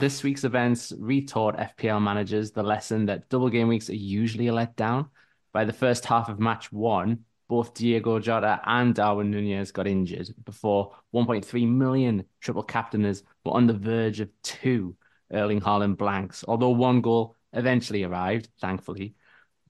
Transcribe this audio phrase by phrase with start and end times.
[0.00, 4.52] This week's events retaught FPL managers the lesson that double game weeks are usually a
[4.52, 5.08] letdown.
[5.52, 10.34] By the first half of match one, both Diogo Jota and Darwin Nunez got injured
[10.44, 14.96] before 1.3 million triple captainers were on the verge of two
[15.32, 19.14] Erling Haaland blanks, although one goal eventually arrived, thankfully.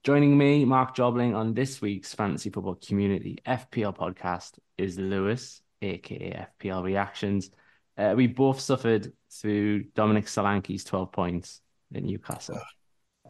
[0.03, 6.47] Joining me, Marc Jobling, on this week's Fantasy Football Community FPL podcast is Louis, aka
[6.59, 7.51] FPL Reactions.
[7.97, 11.61] Uh, we both suffered through Dominic Solanke's 12 points
[11.93, 12.59] in Newcastle.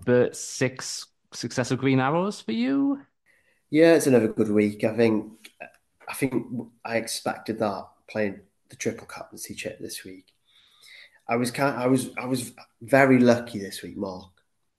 [0.05, 3.01] But six successive green arrows for you?
[3.69, 4.83] Yeah, it's another good week.
[4.83, 5.51] I think
[6.07, 6.45] I think
[6.83, 8.39] I expected that playing
[8.69, 10.25] the triple captaincy chip this week.
[11.27, 14.29] I was kind I was I was very lucky this week, Marc.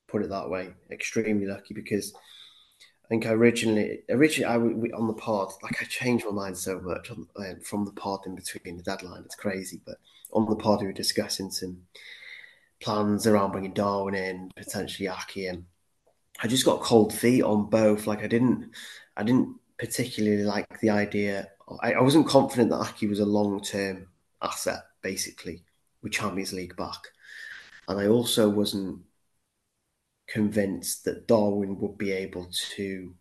[0.08, 2.14] Put it that way, extremely lucky because
[3.06, 6.80] I think originally, originally I we, on the pod, like I changed my mind so
[6.80, 9.22] much on, um, from the pod in between the deadline.
[9.24, 9.98] It's crazy, but
[10.32, 11.82] on the pod we were discussing some
[12.80, 15.66] plans around bringing Darwin in, potentially Ake, and
[16.42, 18.08] I just got cold feet on both.
[18.08, 18.72] Like I didn't,
[19.16, 21.48] I didn't particularly like the idea.
[21.80, 24.08] I, I wasn't confident that Ake was a long term
[24.42, 25.62] asset, basically,
[26.02, 27.06] with Champions League back,
[27.86, 29.00] and I also wasn't
[30.27, 33.14] convinced that Darwin would be able to,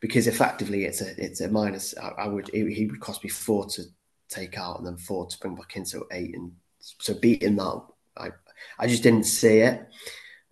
[0.00, 1.96] because effectively it's a it's a minus.
[1.96, 3.82] I, I would he would cost me four to
[4.28, 7.82] take out and then four to bring back in, so eight, and so beating that,
[8.16, 8.30] I
[8.78, 9.86] I just didn't see it.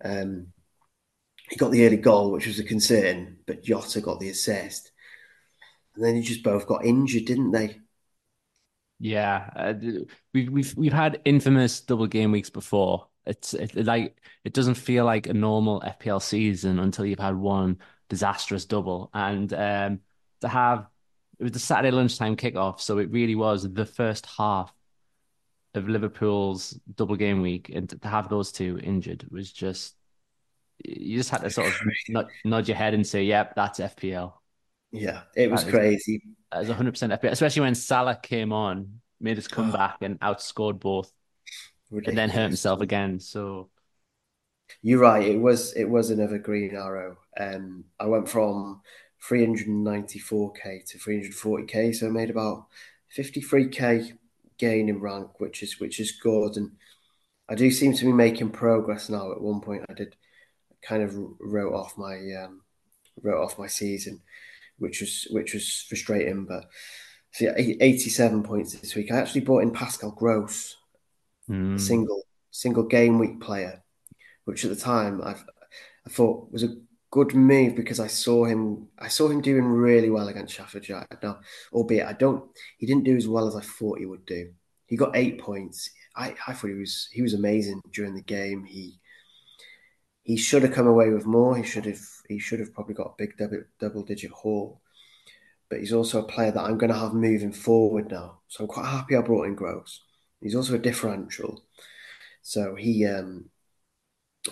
[0.03, 0.47] Um,
[1.49, 4.91] he got the early goal, which was a concern, but Jota got the assist,
[5.95, 7.81] and then you just both got injured, didn't they?
[8.99, 9.73] Yeah, uh,
[10.33, 15.05] we've we've we've had infamous double game weeks before, it's it, like it doesn't feel
[15.05, 19.09] like a normal FPL season until you've had one disastrous double.
[19.13, 19.99] And um,
[20.41, 20.87] to have
[21.39, 24.73] it was the Saturday lunchtime kickoff, so it really was the first half
[25.73, 29.95] of Liverpool's double game week, and to have those two injured was just
[30.83, 31.73] you just had to sort of
[32.09, 34.33] nod, nod your head and say, "Yep, that's FPL."
[34.91, 36.21] Yeah, it was that crazy.
[36.53, 39.73] It was 100 percent FPL, especially when Salah came on, made us come oh.
[39.73, 41.11] back and outscored both
[41.91, 42.07] Ridiculous.
[42.07, 43.19] and then hurt himself again.
[43.19, 43.69] So
[44.81, 45.25] you're right.
[45.25, 47.17] It was it was another green arrow.
[47.39, 48.81] Um, I went from
[49.29, 52.67] 394k to 340k, so I made about
[53.17, 54.17] 53k
[54.57, 56.57] gain in rank, which is which is good.
[56.57, 56.71] And
[57.49, 59.31] I do seem to be making progress now.
[59.31, 60.15] At one point, I did
[60.81, 62.61] kind of wrote off my um,
[63.21, 64.21] wrote off my season,
[64.77, 66.45] which was which was frustrating.
[66.45, 66.65] But
[67.31, 69.11] so yeah, 87 points this week.
[69.11, 70.75] I actually bought in Pascal Gross
[71.49, 71.79] mm.
[71.79, 73.83] single single game week player,
[74.45, 75.35] which at the time I
[76.05, 76.75] I thought was a
[77.11, 81.17] good move because I saw him I saw him doing really well against United.
[81.23, 81.39] Now,
[81.71, 82.43] albeit I don't
[82.77, 84.51] he didn't do as well as I thought he would do.
[84.85, 85.89] He got eight points.
[86.15, 88.63] I, I thought he was he was amazing during the game.
[88.65, 88.99] He
[90.23, 91.55] he should have come away with more.
[91.55, 94.81] He should have he should have probably got a big double double digit haul.
[95.69, 98.39] But he's also a player that I'm going to have moving forward now.
[98.47, 100.01] So I'm quite happy I brought in Gross.
[100.41, 101.63] He's also a differential.
[102.41, 103.49] So he, um,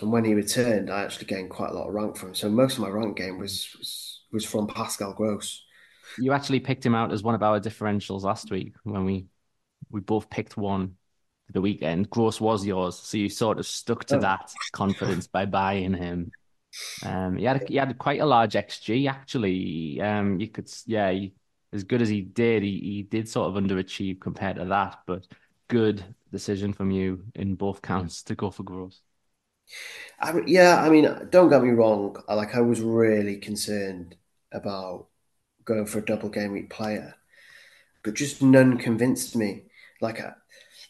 [0.00, 2.34] and when he returned, I actually gained quite a lot of rank from him.
[2.34, 5.62] So most of my rank game was was, was from Pascal Gross.
[6.18, 9.26] You actually picked him out as one of our differentials last week when we
[9.90, 10.96] we both picked one
[11.50, 12.10] the weekend.
[12.10, 14.20] Gross was yours, so you sort of stuck to oh.
[14.20, 16.30] that confidence by buying him.
[17.04, 20.00] Um, he had he had quite a large XG actually.
[20.00, 21.34] Um, you could yeah, he,
[21.72, 25.26] as good as he did, he, he did sort of underachieve compared to that, but
[25.68, 29.00] good decision from you in both counts to go for Gross.
[30.20, 32.16] I, yeah, I mean, don't get me wrong.
[32.28, 34.16] Like, I was really concerned
[34.52, 35.06] about
[35.64, 37.14] going for a double game week player,
[38.02, 39.64] but just none convinced me.
[40.00, 40.32] Like, I,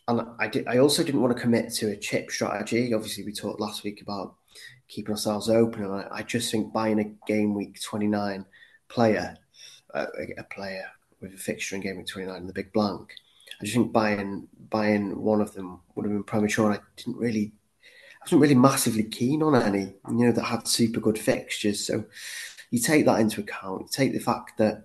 [0.08, 0.68] and I did.
[0.68, 2.92] I also didn't want to commit to a chip strategy.
[2.92, 4.34] Obviously, we talked last week about
[4.88, 8.44] keeping ourselves open, and I, I just think buying a game week twenty nine
[8.88, 9.36] player,
[9.94, 10.06] uh,
[10.36, 10.84] a player
[11.20, 13.14] with a fixture in game week twenty nine in the big blank,
[13.60, 16.72] I just think buying buying one of them would have been premature.
[16.72, 17.52] I didn't really,
[17.82, 21.86] I wasn't really massively keen on any, you know, that had super good fixtures.
[21.86, 22.04] So
[22.70, 23.82] you take that into account.
[23.82, 24.84] You take the fact that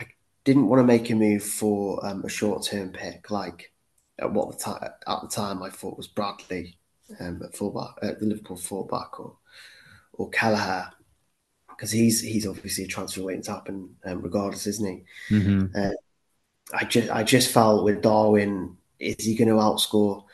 [0.00, 0.06] I
[0.44, 3.72] didn't want to make a move for um, a short term pick like
[4.18, 6.78] at what the time at the time I thought was Bradley
[7.20, 9.36] um, at fullback, at the Liverpool fullback, or
[10.14, 10.90] or Kelleher,
[11.68, 15.34] because he's he's obviously a transfer waiting to happen, um, regardless, isn't he?
[15.34, 15.76] Mm-hmm.
[15.76, 15.90] Uh,
[16.72, 20.24] I just I just felt with Darwin, is he going to outscore?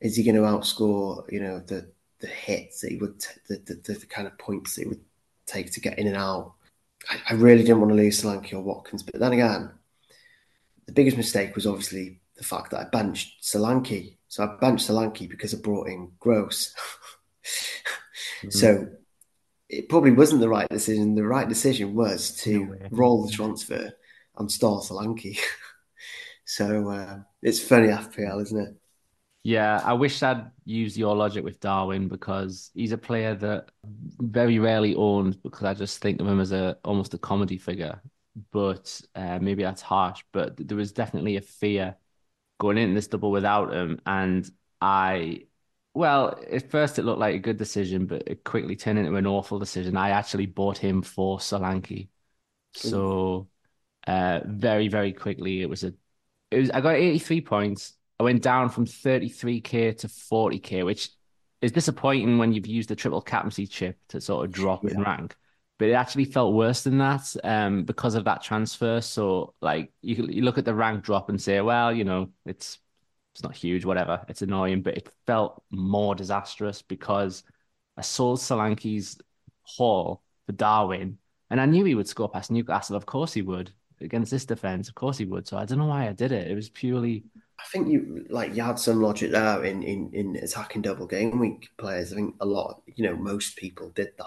[0.00, 1.30] Is he going to outscore?
[1.30, 1.90] You know the
[2.20, 5.04] the hits that he would, t- the, the, the kind of points that he would
[5.46, 6.54] take to get in and out.
[7.10, 9.70] I, I really didn't want to lose Solanke or Watkins, but then again,
[10.86, 14.16] the biggest mistake was obviously the fact that I benched Solanke.
[14.28, 16.74] So I benched Solanke because I brought in Gross.
[17.44, 18.50] mm-hmm.
[18.50, 18.88] So
[19.68, 21.14] it probably wasn't the right decision.
[21.14, 23.92] The right decision was to no roll the transfer
[24.38, 25.38] and start Solanke.
[26.44, 28.76] so uh, it's funny FPL, isn't it?
[29.42, 34.58] Yeah, I wish I'd used your logic with Darwin because he's a player that very
[34.58, 38.02] rarely owned because I just think of him as a almost a comedy figure.
[38.50, 40.24] But uh, maybe that's harsh.
[40.32, 41.96] But there was definitely a fear
[42.58, 44.50] going into this double without him, and
[44.80, 45.46] I,
[45.94, 49.26] well, at first it looked like a good decision, but it quickly turned into an
[49.26, 49.96] awful decision.
[49.96, 52.08] I actually bought him for Solanke,
[52.72, 53.48] so
[54.06, 55.92] uh, very very quickly it was a,
[56.50, 61.10] it was I got eighty three points I went down from 33k to 40k, which
[61.60, 64.92] is disappointing when you've used the triple captaincy chip to sort of drop yeah.
[64.92, 65.36] in rank.
[65.78, 69.02] But it actually felt worse than that um, because of that transfer.
[69.02, 72.78] So, like, you you look at the rank drop and say, well, you know, it's
[73.34, 74.24] it's not huge, whatever.
[74.28, 77.42] It's annoying, but it felt more disastrous because
[77.98, 79.18] I sold Solanke's
[79.64, 81.18] haul for Darwin,
[81.50, 82.96] and I knew he would score past Newcastle.
[82.96, 83.70] Of course he would
[84.00, 84.88] against this defense.
[84.88, 85.46] Of course he would.
[85.46, 86.50] So I don't know why I did it.
[86.50, 87.24] It was purely
[87.58, 91.38] I think you like you had some logic there in, in, in attacking double game
[91.38, 92.12] week players.
[92.12, 94.26] I think a lot, you know, most people did that.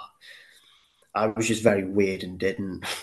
[1.14, 2.86] I was just very weird and didn't.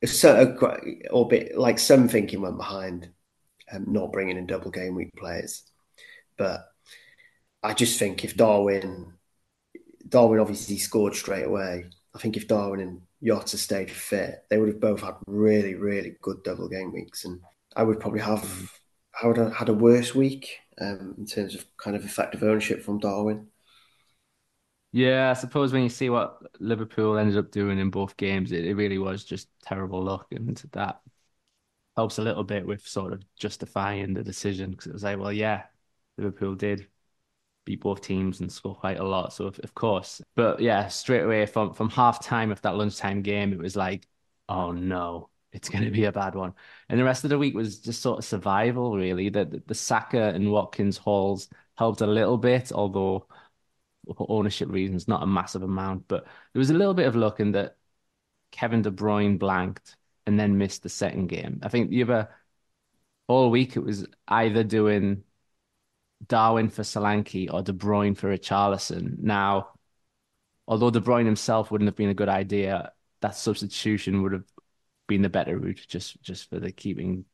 [0.00, 0.62] Of
[1.10, 3.08] or bit like some thinking went behind
[3.72, 5.64] um, not bringing in double game week players,
[6.36, 6.68] but
[7.64, 9.14] I just think if Darwin,
[10.08, 11.86] Darwin obviously scored straight away.
[12.14, 16.16] I think if Darwin and Jota stayed fit, they would have both had really, really
[16.22, 17.40] good double game weeks, and
[17.76, 18.70] I would probably have
[19.22, 22.82] I would have had a worse week um, in terms of kind of effective ownership
[22.82, 23.48] from Darwin.
[24.92, 28.64] Yeah, I suppose when you see what Liverpool ended up doing in both games, it,
[28.64, 31.00] it really was just terrible luck, and that
[31.96, 35.32] helps a little bit with sort of justifying the decision because it was like, well,
[35.32, 35.64] yeah,
[36.18, 36.88] Liverpool did
[37.68, 40.22] beat both teams and score quite a lot, so of, of course.
[40.34, 44.06] But yeah, straight away from from half time of that lunchtime game, it was like,
[44.48, 46.54] oh no, it's going to be a bad one.
[46.88, 49.28] And the rest of the week was just sort of survival, really.
[49.28, 53.26] The, the, the Saka and Watkins hauls helped a little bit, although
[54.16, 56.08] for ownership reasons, not a massive amount.
[56.08, 57.76] But there was a little bit of luck in that
[58.50, 61.60] Kevin De Bruyne blanked and then missed the second game.
[61.62, 62.28] I think the other
[63.26, 65.24] all week it was either doing
[66.26, 69.18] Darwin for Solanke or De Bruyne for Richarlison.
[69.18, 69.70] Now,
[70.66, 74.44] although De Bruyne himself wouldn't have been a good idea, that substitution would have
[75.06, 77.24] been the better route just just for the keeping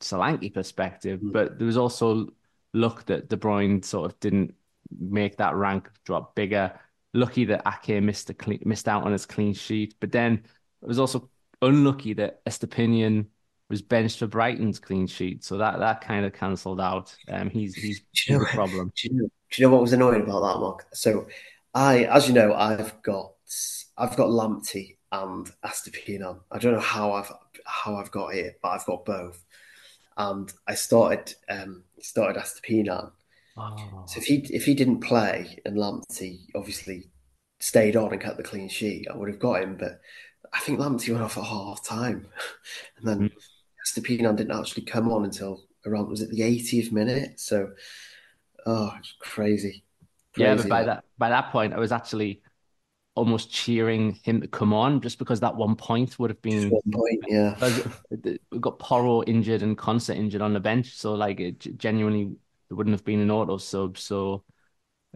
[0.00, 1.20] Solanke perspective.
[1.20, 1.32] Mm.
[1.32, 2.28] But there was also
[2.72, 4.54] luck that De Bruyne sort of didn't
[4.98, 6.78] make that rank drop bigger.
[7.12, 10.44] Lucky that Ake missed clean, missed out on his clean sheet, but then
[10.80, 11.28] it was also
[11.60, 13.26] unlucky that Estupiñán
[13.70, 17.16] was benched for Brighton's clean sheet, so that that kind of cancelled out.
[17.28, 18.92] Um, he's he's, he's a problem.
[18.96, 20.86] Do you, know, do you know what was annoying about that, Marc?
[20.92, 21.28] So,
[21.72, 23.32] I, as you know, I've got
[23.96, 26.40] I've got Lamptey and Estupiñán.
[26.50, 27.32] I don't know how I've
[27.64, 29.42] how I've got it, but I've got both.
[30.16, 33.12] And I started um, started Estupiñán.
[33.56, 34.04] Oh.
[34.06, 37.10] So if he if he didn't play and Lamptey obviously
[37.60, 39.76] stayed on and kept the clean sheet, I would have got him.
[39.76, 40.00] But
[40.52, 42.26] I think Lamptey went off at half time,
[42.98, 43.30] and then
[43.90, 47.40] Estupiñán didn't actually come on until around was it the 80th minute?
[47.40, 47.70] So,
[48.66, 49.84] oh, it's crazy.
[50.34, 50.48] crazy.
[50.48, 52.42] Yeah, but by that by that point, I was actually
[53.14, 56.92] almost cheering him to come on just because that one point would have been one
[56.92, 57.56] point, yeah.
[58.50, 62.36] We've got Porro injured and Konsa injured on the bench, so like it genuinely
[62.68, 63.98] there wouldn't have been an auto sub.
[63.98, 64.44] So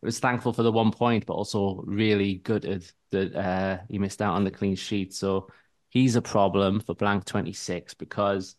[0.02, 4.20] I was thankful for the one point, but also really gutted that uh, he missed
[4.20, 5.14] out on the clean sheet.
[5.14, 5.48] So
[5.88, 8.56] he's a problem for blank twenty six because,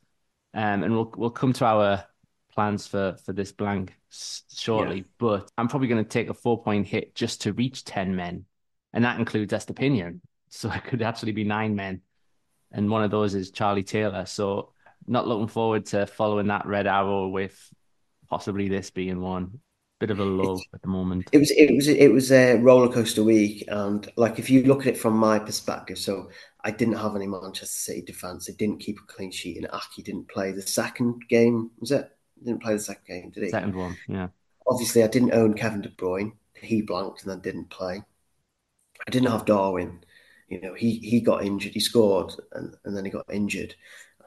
[0.56, 2.04] um, and we'll we'll come to our
[2.52, 4.98] plans for for this blank shortly.
[4.98, 5.04] Yeah.
[5.20, 8.46] But I'm probably going to take a four point hit just to reach ten men
[8.96, 10.22] and that includes Estupiñán.
[10.50, 12.02] So it could actually be nine men,
[12.72, 14.26] and one of those is Charlie Taylor.
[14.26, 14.72] So
[15.06, 17.56] not looking forward to following that red arrow with
[18.28, 19.60] possibly this being one.
[20.00, 21.30] Bit of a lull at the moment.
[21.32, 24.82] It was it was it was a roller coaster week, and like if you look
[24.82, 26.30] at it from my perspective, so
[26.66, 28.46] I didn't have any Manchester City defense.
[28.46, 31.72] They didn't keep a clean sheet, and Ake didn't play the second game.
[31.80, 32.12] Was it
[32.44, 33.50] Didn't play the second game, did he?
[33.50, 34.28] Second one, yeah.
[34.68, 36.34] Obviously, I didn't own Kevin De Bruyne.
[36.56, 38.04] He blanked and then didn't play.
[39.08, 40.04] I didn't have Darwin.
[40.50, 41.74] You know, he he got injured.
[41.74, 43.76] He scored and, and then he got injured.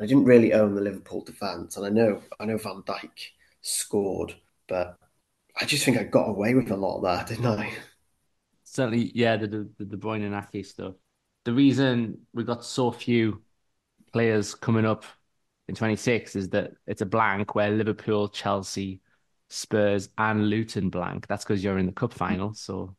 [0.01, 3.11] I didn't really own the Liverpool defence, and I know I know Van Dijk
[3.61, 4.35] scored,
[4.69, 4.99] but
[5.61, 7.73] I just think I got away with a lot of that, didn't I?
[8.65, 10.95] Certainly, yeah, the the, the De Bruyne and Ake stuff.
[11.45, 13.43] The reason we got so few
[14.13, 15.05] players coming up
[15.69, 19.01] in 26 is that it's a blank where Liverpool, Chelsea,
[19.49, 21.27] Spurs, and Luton blank.
[21.27, 22.95] That's because you're in the cup final, so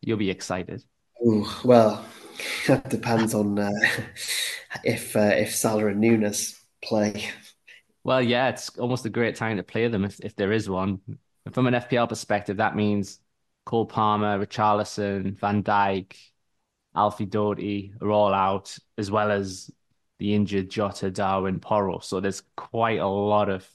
[0.00, 0.82] you'll be excited.
[1.24, 2.04] Ooh, well,
[2.66, 3.70] that depends on uh,
[4.84, 7.28] if uh, if Salah and Nunez play.
[8.04, 11.00] Well, yeah, it's almost a great time to play them if, if there is one.
[11.50, 13.18] From an FPL perspective, that means
[13.64, 16.14] Cole Palmer, Richarlison, Van Dijk,
[16.94, 19.70] Alfie Doughty are all out, as well as
[20.18, 21.98] the injured Jota, Darwin, Porro.
[22.00, 23.68] So there's quite a lot of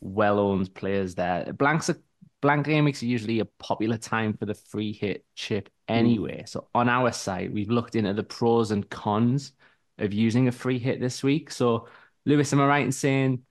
[0.00, 1.52] well-owned players there.
[1.52, 1.96] Blanks are,
[2.40, 6.42] blank game weeks are usually a popular time for the free hit chip anyway.
[6.42, 6.48] Mm.
[6.48, 9.52] So on our site, we've looked into the pros and cons
[9.98, 11.50] of using a free hit this week.
[11.50, 11.88] So
[12.26, 13.42] Louis, am I right in saying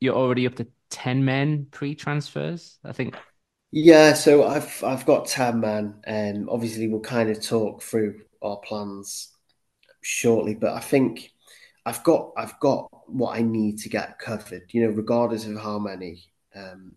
[0.00, 2.78] you're already up to 10 men pre-transfers?
[2.84, 3.14] I think
[3.70, 8.58] yeah, so I've I've got ten men, and obviously we'll kind of talk through our
[8.58, 9.32] plans
[10.02, 10.54] shortly.
[10.54, 11.32] But I think
[11.86, 14.64] I've got I've got what I need to get covered.
[14.72, 16.24] You know, regardless of how many
[16.54, 16.94] um,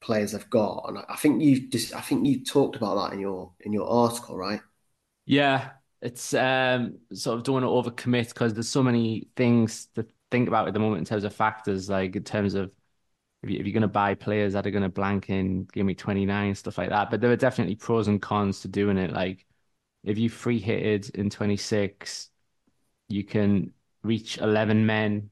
[0.00, 3.20] players I've got, and I think you just I think you talked about that in
[3.20, 4.60] your in your article, right?
[5.26, 10.06] Yeah, it's um, sort of don't want to overcommit because there's so many things to
[10.30, 12.70] think about at the moment in terms of factors, like in terms of
[13.46, 15.94] if, you, are going to buy players that are going to blank in give me
[15.94, 17.10] 29 stuff like that.
[17.10, 19.12] But there are definitely pros and cons to doing it.
[19.12, 19.46] Like
[20.04, 22.30] if you free hitted in 26,
[23.08, 23.72] you can
[24.02, 25.30] reach 11 men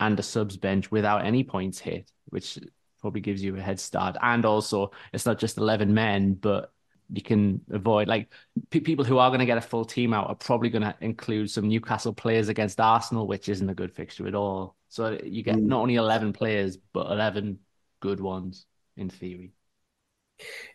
[0.00, 2.58] and a subs bench without any points hit, which
[3.00, 4.16] probably gives you a head start.
[4.20, 6.72] And also, it's not just 11 men, but
[7.12, 8.32] you can avoid like
[8.70, 10.94] p- people who are going to get a full team out are probably going to
[11.00, 14.76] include some Newcastle players against Arsenal, which isn't a good fixture at all.
[14.88, 15.64] So you get mm.
[15.64, 17.58] not only 11 players, but 11
[18.00, 18.66] good ones
[18.96, 19.52] in theory.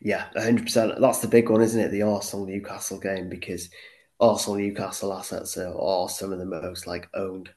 [0.02, 1.00] Yeah, 100%.
[1.00, 1.90] That's the big one, isn't it?
[1.90, 3.70] The Arsenal Newcastle game, because
[4.20, 7.50] Arsenal Newcastle assets are, are some of the most like owned.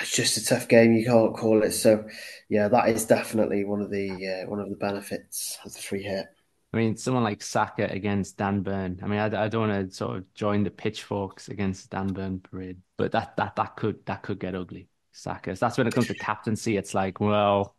[0.00, 0.94] It's just a tough game.
[0.94, 1.72] You can't call it.
[1.72, 2.08] So,
[2.48, 6.02] yeah, that is definitely one of the uh, one of the benefits of the free
[6.02, 6.26] hit.
[6.72, 8.98] I mean, someone like Saka against Dan Burn.
[9.02, 12.40] I mean, I, I don't want to sort of join the pitchforks against Dan Burn
[12.40, 14.88] parade, but that that that could that could get ugly.
[15.12, 15.54] Saka.
[15.54, 16.76] So that's when it comes to captaincy.
[16.76, 17.76] It's like, well,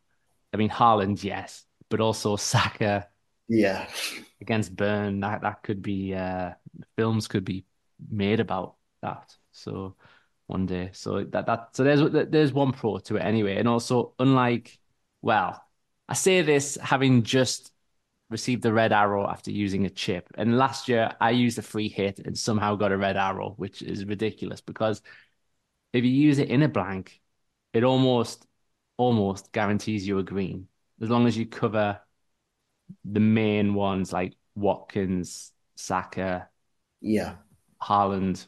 [0.53, 3.07] I mean, Haaland, yes, but also Saka.
[3.47, 3.87] Yeah.
[4.41, 6.51] Against Burn, that that could be uh,
[6.95, 7.65] films could be
[8.09, 9.35] made about that.
[9.51, 9.95] So
[10.47, 14.13] one day, so that that so there's there's one pro to it anyway, and also
[14.19, 14.77] unlike
[15.21, 15.63] well,
[16.07, 17.71] I say this having just
[18.29, 21.89] received the red arrow after using a chip, and last year I used a free
[21.89, 25.01] hit and somehow got a red arrow, which is ridiculous because
[25.93, 27.21] if you use it in a blank,
[27.73, 28.45] it almost
[28.97, 30.67] almost guarantees you a green
[31.01, 31.99] as long as you cover
[33.05, 36.49] the main ones like Watkins, Saka,
[37.01, 37.35] yeah,
[37.81, 38.45] Haaland,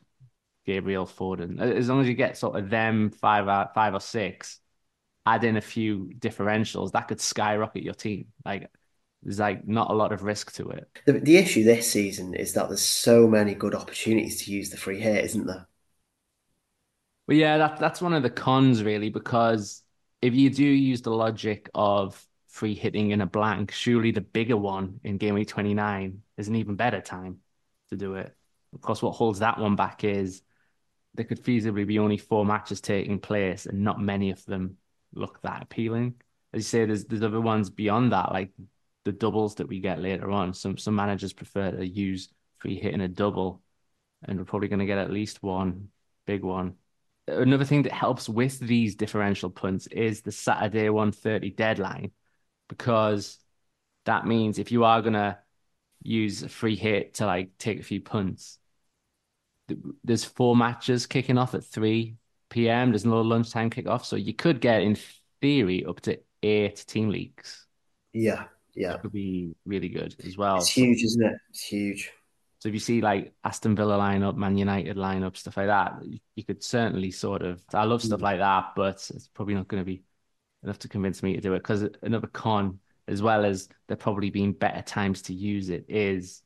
[0.65, 1.59] Gabriel Foden.
[1.59, 4.59] As long as you get sort of them five out five or six,
[5.25, 8.27] add in a few differentials, that could skyrocket your team.
[8.45, 8.69] Like
[9.23, 10.87] there's like not a lot of risk to it.
[11.05, 14.77] The, the issue this season is that there's so many good opportunities to use the
[14.77, 15.67] free hit, isn't there?
[17.27, 19.83] Well, yeah, that that's one of the cons really, because
[20.21, 24.57] if you do use the logic of free hitting in a blank, surely the bigger
[24.57, 27.39] one in game week 29 is an even better time
[27.89, 28.35] to do it.
[28.73, 30.41] Of course, what holds that one back is
[31.15, 34.77] there could feasibly be only four matches taking place, and not many of them
[35.13, 36.15] look that appealing.
[36.53, 38.51] As you say, there's there's other ones beyond that, like
[39.05, 40.53] the doubles that we get later on.
[40.53, 42.29] Some some managers prefer to use
[42.59, 43.63] free hitting a double,
[44.23, 45.89] and we're probably going to get at least one
[46.27, 46.75] big one.
[47.27, 52.11] Another thing that helps with these differential punts is the Saturday 1:30 deadline,
[52.69, 53.39] because
[54.05, 55.37] that means if you are going to
[56.03, 58.59] use a free hit to like take a few punts,
[60.03, 62.15] there's four matches kicking off at 3
[62.49, 62.91] p.m.
[62.91, 64.05] There's no lunchtime kickoff.
[64.05, 64.95] So you could get, in
[65.41, 67.65] theory, up to eight team leagues.
[68.13, 68.45] Yeah.
[68.75, 68.97] Yeah.
[68.97, 70.57] Could be really good as well.
[70.57, 71.33] It's huge, isn't it?
[71.49, 72.11] It's huge.
[72.65, 76.01] So if you see like Aston Villa lineup, Man United lineup, stuff like that,
[76.35, 77.61] you could certainly sort of.
[77.71, 78.23] I love stuff mm.
[78.23, 80.01] like that, but it's probably not going to be
[80.63, 81.59] enough to convince me to do it.
[81.59, 86.41] Because another con, as well as there probably being better times to use it, is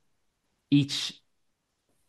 [0.69, 1.21] each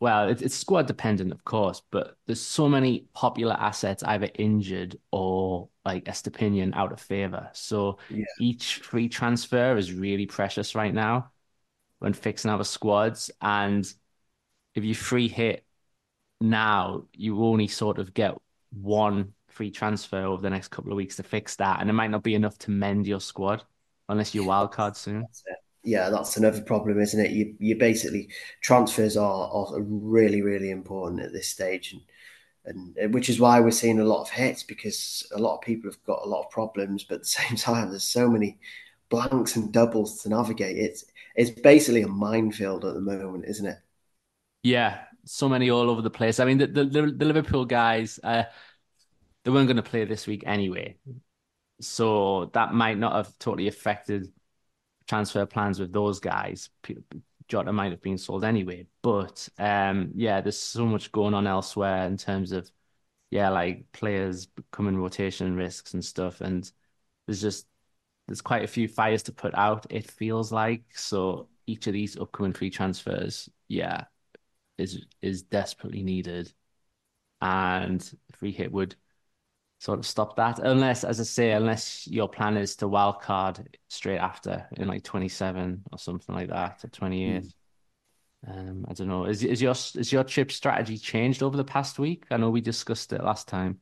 [0.01, 4.97] well, it's, it's squad dependent, of course, but there's so many popular assets either injured
[5.11, 7.49] or like Estupiñán out of favor.
[7.53, 8.25] So Yeah.
[8.41, 11.31] each free transfer is really precious right now
[11.99, 13.31] when fixing our squads.
[13.41, 13.93] And
[14.75, 15.65] if you free hit
[16.39, 18.35] now, you only sort of get
[18.71, 21.81] one free transfer over the next couple of weeks to fix that.
[21.81, 23.63] And it might not be enough to mend your squad
[24.09, 25.25] unless you wild card soon.
[25.83, 27.31] yeah, that's another problem, isn't it?
[27.31, 28.29] You you basically
[28.61, 31.93] transfers are, are really really important at this stage,
[32.65, 35.61] and and which is why we're seeing a lot of hits because a lot of
[35.61, 38.59] people have got a lot of problems, but at the same time, there's so many
[39.09, 40.77] blanks and doubles to navigate.
[40.77, 43.77] It's it's basically a minefield at the moment, isn't it?
[44.63, 46.39] Yeah, so many all over the place.
[46.39, 48.43] I mean, the the, the Liverpool guys, uh,
[49.43, 50.97] they weren't going to play this week anyway,
[51.81, 54.31] so that might not have totally affected
[55.07, 56.69] transfer plans with those guys.
[57.47, 62.05] Jota might have been sold anyway, but um, yeah, there's so much going on elsewhere
[62.07, 62.71] in terms of
[63.31, 66.71] yeah, like players becoming rotation risks and stuff, and
[67.27, 67.67] there's just
[68.27, 69.87] there's quite a few fires to put out.
[69.91, 74.05] It feels like so each of these upcoming free transfers, yeah,
[74.77, 76.51] is is desperately needed,
[77.41, 78.95] and free hit would
[79.79, 80.59] sort of stop that.
[80.59, 85.03] Unless, as I say, unless your plan is to wild card straight after in like
[85.03, 87.43] 27 or something like that, or 28.
[87.43, 87.51] Mm.
[88.47, 89.25] Um, I don't know.
[89.25, 92.25] Is is your is your chip strategy changed over the past week?
[92.31, 93.79] I know we discussed it last time.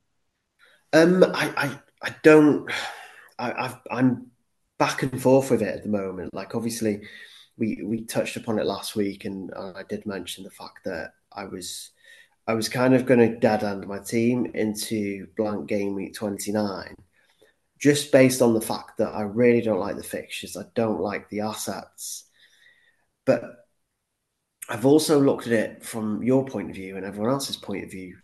[0.92, 1.80] Um, I I,
[2.10, 2.70] I don't.
[3.40, 4.28] I I've, I'm
[4.80, 6.34] back and forth with it at the moment.
[6.34, 7.02] Like obviously,
[7.60, 11.46] we we touched upon it last week, and I did mention the fact that I
[11.46, 11.92] was
[12.48, 16.96] I was kind of going to dead end my team into blank game week 29,
[17.78, 20.58] just based on the fact that I really don't like the fixtures.
[20.58, 22.26] I don't like the assets.
[23.26, 23.68] But
[24.68, 27.92] I've also looked at it from your point of view and everyone else's point of
[27.92, 28.18] view.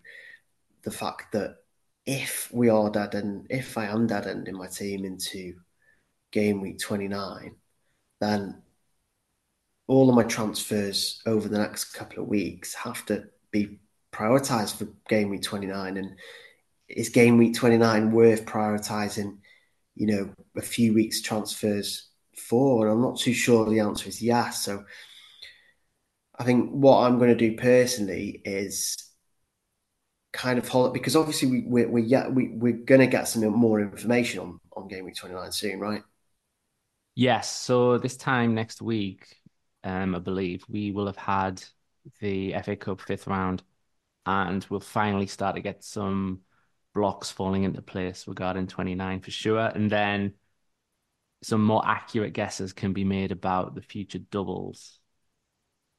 [0.83, 1.57] The fact that
[2.05, 5.55] if we are dead end, if I am dead ending my team into
[6.31, 7.55] game week 29,
[8.21, 8.61] then
[9.87, 13.79] all of my transfers over the next couple of weeks have to be
[14.11, 16.15] prioritized for game week 29 and
[16.87, 19.37] is game week 29 worth prioritizing
[19.95, 22.87] you know a few weeks transfers for?
[22.87, 24.63] And i'm not too sure the answer is yes.
[24.63, 24.83] So
[26.37, 28.97] i think what i'm going to do personally is
[30.33, 33.25] kind of hold it because obviously we, we're, we're, yeah, we, we're going to get
[33.25, 36.01] some more information on, on game week 29 soon right?
[37.15, 37.49] Yes.
[37.49, 39.37] So this time next week
[39.85, 41.63] um, i believe we will have had
[42.19, 43.63] the fa cup fifth round
[44.25, 46.41] and we'll finally start to get some
[46.93, 49.67] blocks falling into place regarding 29 for sure.
[49.67, 50.33] And then
[51.43, 54.99] some more accurate guesses can be made about the future doubles.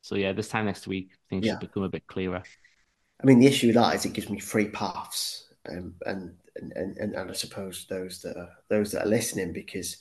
[0.03, 1.53] So yeah, this time next week things yeah.
[1.53, 2.42] should become a bit clearer.
[3.22, 6.72] I mean, the issue with that is it gives me free paths, um, and, and
[6.72, 9.96] and and I suppose those that are those that are listening because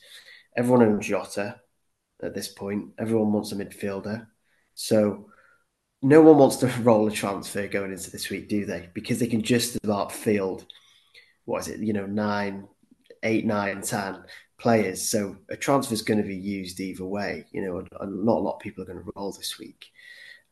[0.58, 1.62] everyone owns Jota
[2.22, 2.90] at this point.
[2.98, 4.28] Everyone wants a midfielder,
[4.74, 5.30] so
[6.02, 8.90] no one wants to roll a transfer going into this week, do they?
[8.94, 10.66] Because they can just about field
[11.46, 12.68] what is it, you know, nine,
[13.24, 14.24] eight, nine, ten
[14.58, 15.02] players.
[15.02, 17.46] So a transfer is going to be used either way.
[17.52, 19.86] You know, not a lot of people are going to roll this week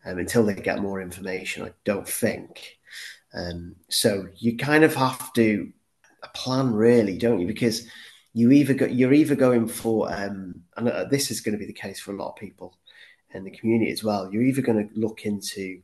[0.05, 1.65] um, until they get more information.
[1.65, 2.77] I don't think.
[3.33, 5.71] Um, so you kind of have to
[6.35, 7.47] plan, really, don't you?
[7.47, 7.87] Because
[8.33, 11.67] you either go, you're either going for, um, and uh, this is going to be
[11.67, 12.77] the case for a lot of people
[13.33, 14.31] in the community as well.
[14.31, 15.81] You're either going to look into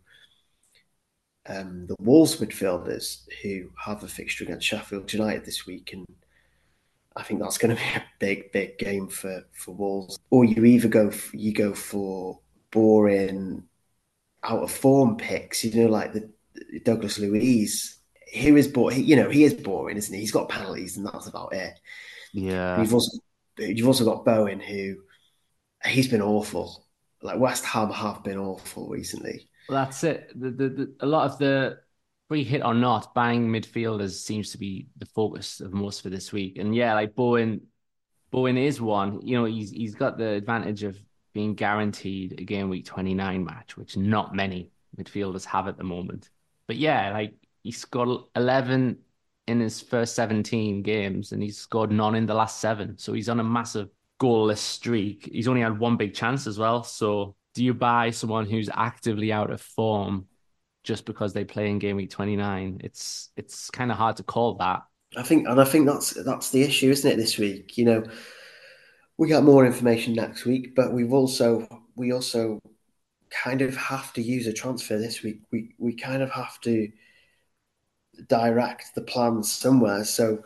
[1.48, 6.06] um, the Wolves midfielders who have a fixture against Sheffield United this week, and
[7.16, 10.18] I think that's going to be a big, big game for for Wolves.
[10.30, 12.40] Or you either go you go for
[12.72, 13.64] boring,
[14.44, 16.30] out of form picks, you know, like the
[16.84, 17.98] Douglas Luiz.
[18.42, 19.06] Who is boring?
[19.06, 20.22] You know, he is boring, isn't he?
[20.22, 21.80] He's got penalties, and that's about it.
[22.34, 22.82] Yeah.
[22.82, 23.18] You've also
[23.58, 24.98] you've also got Bowen, who
[25.84, 26.86] he's been awful
[27.22, 29.48] like West Ham have been awful recently.
[29.68, 30.32] Well, that's it.
[30.40, 31.80] The, the, the, a lot of the
[32.28, 36.32] free hit or not, bang midfielders seems to be the focus of most for this
[36.32, 36.58] week.
[36.58, 37.62] And yeah, like Bowen,
[38.32, 39.26] Bowen is one.
[39.26, 40.98] You know, he's he's got the advantage of
[41.34, 45.84] being guaranteed a game week twenty nine match, which not many midfielders have at the
[45.84, 46.30] moment.
[46.68, 49.00] But yeah, like he scored eleven
[49.50, 52.98] in his first seventeen games, and he's scored none in the last seven.
[52.98, 53.90] So he's on a massive
[54.22, 55.30] goalless streak.
[55.32, 56.84] He's only had one big chance as well.
[56.84, 60.28] So do you buy someone who's actively out of form
[60.84, 62.82] just because they play in game week 29?
[62.84, 64.82] It's it's kind of hard to call that.
[65.18, 67.78] I think and I think that's that's the issue, isn't it, this week?
[67.78, 68.04] You know,
[69.18, 72.60] we got more information next week, but we've also we also
[73.30, 75.42] kind of have to use a transfer this week.
[75.52, 76.90] We we kind of have to
[78.28, 80.04] direct the plans somewhere.
[80.06, 80.44] So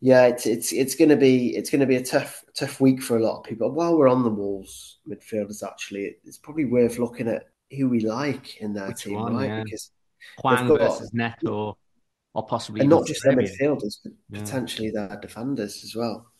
[0.00, 3.22] yeah, it's it's it's gonna be it's gonna be a tough tough week for a
[3.22, 3.70] lot of people.
[3.70, 8.58] While we're on the Wolves midfielders, actually, it's probably worth looking at who we like
[8.58, 9.48] in their Which team, one, right?
[9.48, 9.62] yeah.
[9.64, 9.90] Because
[10.42, 11.76] got- versus Neto,
[12.34, 14.40] or possibly and not just their midfielders, but Yeah.
[14.40, 16.30] potentially their defenders as well.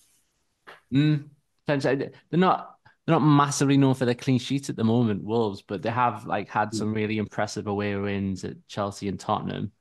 [0.92, 1.28] Mm,
[1.66, 2.10] potentially.
[2.30, 2.70] they're not
[3.06, 6.26] they're not massively known for their clean sheets at the moment, Wolves, but they have
[6.26, 6.74] like had Mm.
[6.74, 9.72] some really impressive away wins at Chelsea and Tottenham,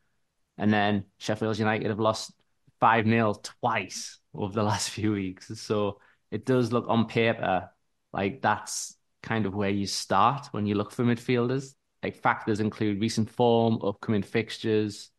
[0.57, 2.33] and then Sheffield United have lost
[2.79, 5.51] five 0 twice over the last few weeks.
[5.59, 5.99] So
[6.31, 7.69] it does look on paper
[8.11, 11.73] like that's kind of where you start when you look for midfielders.
[12.03, 15.09] Like factors include recent form, upcoming fixtures.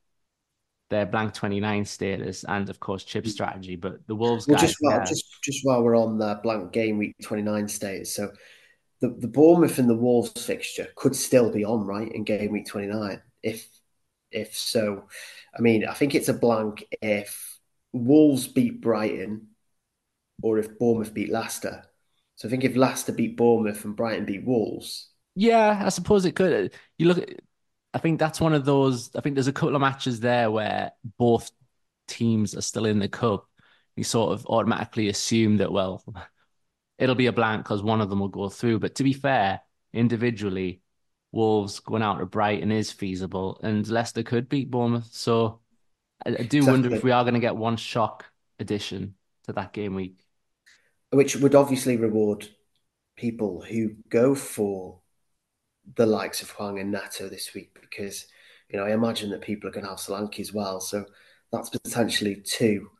[0.91, 4.47] Their blank 29 status and of course chip strategy, but the Wolves.
[4.47, 5.05] Well, guys, just while yeah.
[5.05, 8.31] just just while we're on the blank game week twenty nine status, so
[9.01, 12.67] the the Bournemouth and the Wolves fixture could still be on right in game week
[12.67, 13.23] twenty nine.
[13.43, 13.67] If
[14.35, 15.09] if so,
[15.57, 17.59] I mean, I think it's a blank if
[17.93, 19.49] Wolves beat Brighton
[20.43, 21.85] or if Bournemouth beat Leicester.
[22.37, 26.37] So I think if Leicester beat Bournemouth and Brighton beat Wolves, Yeah, I suppose it
[26.37, 26.73] could.
[26.99, 27.29] You look,
[27.93, 29.15] I think that's one of those.
[29.17, 31.51] I think there's a couple of matches there where both
[32.09, 33.49] teams are still in the cup.
[33.97, 36.05] You sort of automatically assume that, well,
[36.99, 38.81] it'll be a blank because one of them will go through.
[38.81, 39.61] But to be fair,
[39.93, 40.83] individually,
[41.35, 45.09] Wolves going out to Brighton is feasible, and Leicester could beat Bournemouth.
[45.13, 45.61] So
[46.27, 48.27] I, I do wonder if we are going to get one shock
[48.59, 50.19] addition to that game week.
[51.13, 52.49] which would obviously reward
[53.17, 55.01] people who go for
[55.97, 58.27] the likes of Hwang and Neto this week because
[58.71, 60.81] you know I imagine that people are going to have Solanke as well.
[60.81, 61.05] So
[61.53, 62.91] that's potentially two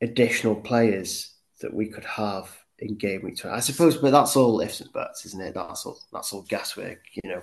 [0.00, 3.56] additional players that we could have in game week 20.
[3.56, 5.54] I suppose, but that's all ifs and buts, isn't it?
[5.54, 5.98] That's all.
[6.12, 7.00] That's all guesswork.
[7.22, 7.42] You know,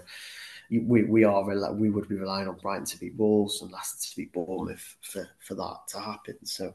[0.69, 4.15] we we are we would be relying on Brighton to beat Wolves and Leicester to
[4.15, 6.45] beat Bournemouth for for that to happen.
[6.45, 6.73] So.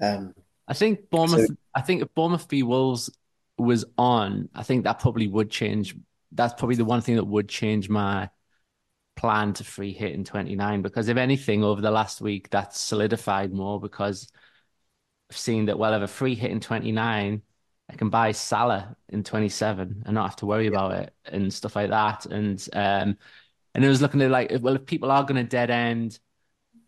[0.00, 0.34] Um,
[0.68, 1.50] I think Bournemouth.
[1.74, 3.10] I think if Bournemouth v Wolves
[3.56, 5.96] was on, I think that probably would change.
[6.32, 8.28] That's probably the one thing that would change my
[9.16, 13.52] plan to free hit in 29 because if anything over the last week that's solidified
[13.52, 14.28] more because
[15.28, 17.42] I've seen that well if a free hit in 29
[17.90, 21.76] I can buy Salah in 27 and not have to worry about it and stuff
[21.76, 22.26] like that.
[22.26, 23.16] And um
[23.74, 26.18] and it was looking at like well if people are going to dead end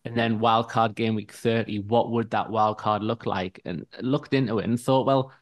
[0.04, 3.60] and then wild card game week 30 what would that wild card look like?
[3.64, 5.32] And looked into it and thought well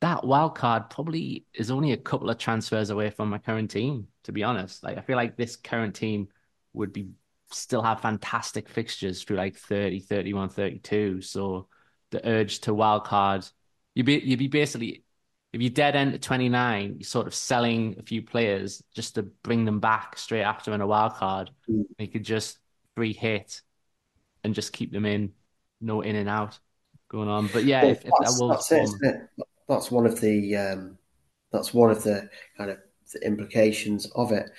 [0.00, 4.08] that wild card probably is only a couple of transfers away from my current team
[4.24, 4.84] to be honest.
[4.84, 6.28] Like i feel like this current team
[6.74, 7.08] would be
[7.50, 11.66] still have fantastic fixtures through like 30 31 32 so
[12.10, 13.46] the urge to wild card
[13.94, 15.04] you'd be you'd be basically
[15.52, 19.22] if you dead end at 29 you're sort of selling a few players just to
[19.22, 21.84] bring them back straight after in a wild card Mm.
[21.98, 22.58] you could just
[22.94, 23.62] free hit
[24.44, 25.32] and just keep them in
[25.80, 26.58] no in and out
[27.08, 29.16] going on but yeah Well, if, if that that's, will that's it, isn't it?
[29.68, 30.98] That's one of the um,
[31.52, 32.78] that's one of the kind of
[33.12, 34.50] the implications of it.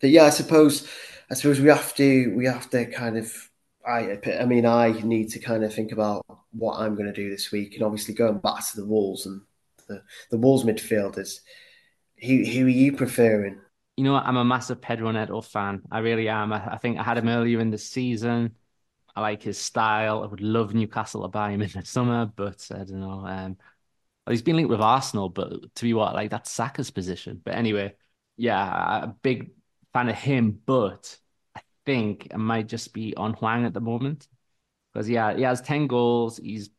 [0.00, 0.88] But yeah, I suppose
[1.30, 3.32] I suppose we have to we have to kind of
[3.86, 7.30] I I mean I need to kind of think about what I'm going to do
[7.30, 9.42] this week, and obviously going back to the walls and
[9.90, 11.40] the the Wolves midfielders.
[12.22, 13.60] Who who are you preferring?
[13.96, 14.14] You know?
[14.14, 15.82] I'm a massive Pedro Neto fan.
[15.90, 16.52] I really am.
[16.52, 18.54] I, I think I had him earlier in the season.
[19.14, 20.22] I like his style.
[20.22, 23.26] I would love Newcastle to buy him in the summer, but I don't know.
[23.26, 23.56] Um,
[24.28, 27.40] he's been linked with Arsenal, but to be what, like that's Saka's position.
[27.44, 27.94] But anyway,
[28.36, 29.50] yeah, a big
[29.92, 31.16] fan of him, but
[31.56, 34.28] I think I might just be on Hwang at the moment
[34.92, 36.38] because yeah, he has 10 goals.
[36.38, 36.70] He's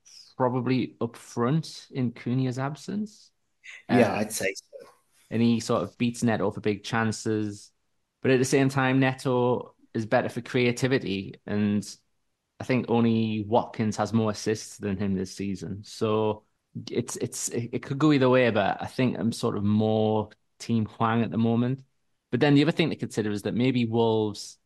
[0.41, 3.31] probably up front in Cunha's absence.
[3.87, 4.87] Yeah, Uh, I'd say so.
[5.29, 7.71] and he sort of beats Neto for big chances.
[8.21, 11.35] But at the same time, Neto is better for creativity.
[11.45, 11.87] And
[12.59, 15.83] I think only Watkins has more assists than him this season.
[15.83, 16.45] So
[16.91, 20.29] it's it's it, it could go either way, but I think I'm sort of more
[20.59, 21.83] team Hwang at the moment.
[22.31, 24.57] But then the other thing to consider is that maybe Wolves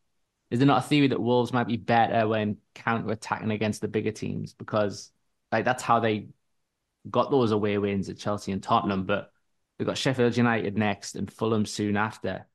[0.51, 3.87] is there not a theory that Wolves might be better when counter attacking against the
[3.87, 4.53] bigger teams?
[4.53, 5.11] Because
[5.55, 6.27] like that's how they
[7.09, 9.31] got those away wins at Chelsea and Tottenham, but
[9.77, 12.45] We've got Sheffield United next and Fulham soon after.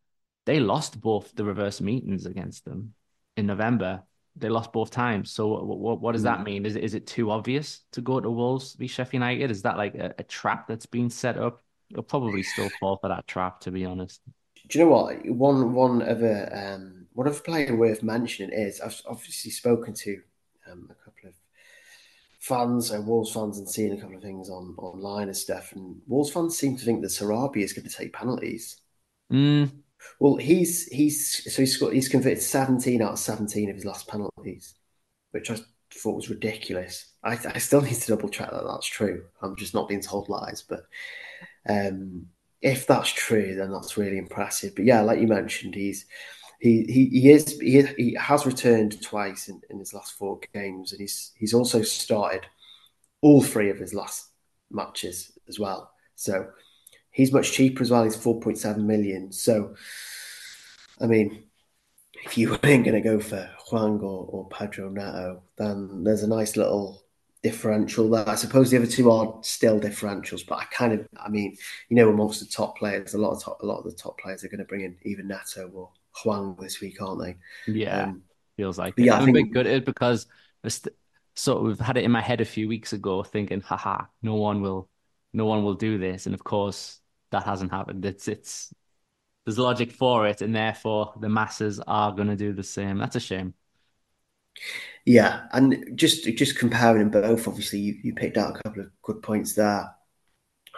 [0.46, 2.94] They lost both the reverse meetings against them
[3.36, 4.02] in November.
[4.36, 5.30] They lost both times.
[5.30, 6.64] So what, what, what does that mean?
[6.64, 9.50] Is, is it too obvious to go to Wolves v Sheffield United?
[9.50, 11.62] Is that like a, a trap that's been set up?
[11.88, 14.22] You'll probably still fall for that trap, to be honest.
[14.68, 15.26] Do you know what?
[15.26, 20.20] One one other um, one other player worth mentioning is I've obviously spoken to
[20.70, 20.94] um, a
[22.50, 25.72] fans, uh, Wolves fans, and seeing a couple of things on online and stuff.
[25.74, 28.80] And Wolves fans seem to think that Sarabia is going to take penalties.
[29.32, 29.82] Mm,
[30.18, 34.08] Well, he's he's so he's got he's converted 17 out of 17 of his last
[34.08, 34.74] penalties,
[35.32, 35.56] which I
[35.94, 37.12] thought was ridiculous.
[37.24, 39.24] I, I still need to double check that that's true.
[39.42, 40.84] I'm just not being told lies, but
[41.68, 42.28] um,
[42.62, 44.74] if that's true, then that's really impressive.
[44.76, 46.06] But yeah, like you mentioned, he's
[46.60, 50.92] he he, he is he, he has returned twice in, in his last four games,
[50.92, 52.46] and he's he's also started
[53.22, 54.28] all three of his last
[54.70, 55.90] matches as well.
[56.14, 56.50] So
[57.10, 58.04] he's much cheaper as well.
[58.04, 59.32] He's four point seven million.
[59.32, 59.74] So
[61.00, 61.44] I mean,
[62.24, 66.28] if you weren't going to go for Hwang or, or Pedro Neto, then there's a
[66.28, 67.02] nice little
[67.42, 68.28] differential there.
[68.28, 71.56] I suppose the other two are still differentials, but I kind of, I mean,
[71.88, 74.20] you know, amongst the top players, a lot of top, a lot of the top
[74.20, 75.90] players are going to bring in either Neto or
[76.22, 77.36] Hwang this week, aren't they?
[77.72, 78.22] Yeah, um,
[78.56, 79.04] feels like it.
[79.04, 80.26] Yeah, I think a bit gutted because
[81.34, 84.60] sort of had it in my head a few weeks ago, thinking, haha, no one
[84.60, 84.88] will,
[85.32, 88.04] no one will do this, and of course that hasn't happened.
[88.04, 88.72] It's it's
[89.44, 92.98] there's logic for it, and therefore the masses are going to do the same.
[92.98, 93.54] That's a shame.
[95.04, 98.90] Yeah, and just just comparing them both, obviously you, you picked out a couple of
[99.02, 99.90] good points there.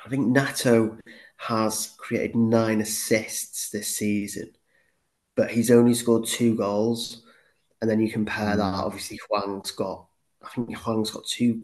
[0.04, 0.98] I think Neto
[1.36, 4.52] has created nine assists this season,
[5.36, 7.22] but he's only scored two goals.
[7.80, 8.84] And then you compare that, mm.
[8.84, 10.06] obviously Hwang's got,
[10.44, 11.62] I think Hwang's got two,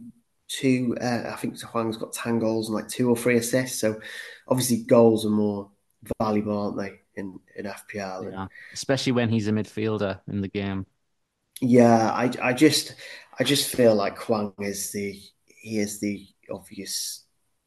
[0.49, 0.97] two.
[1.01, 3.79] Uh, I think Hwang's got ten goals and like two or three assists.
[3.79, 4.01] So
[4.49, 5.71] obviously goals are more
[6.21, 8.33] valuable, aren't they, in in FPL?
[8.33, 10.87] Yeah, especially when he's a midfielder in the game.
[11.61, 12.95] Yeah, I, I just
[13.39, 17.25] I just feel like Huang is the he is the obvious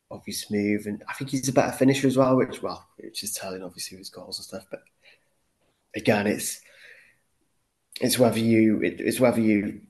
[0.09, 3.33] obvious move, and I think he's a better finisher as well, which well, which is
[3.33, 4.65] telling obviously with his goals and stuff.
[4.69, 4.81] But
[5.95, 6.61] again, it's
[7.99, 9.81] it's whether you it, it's whether you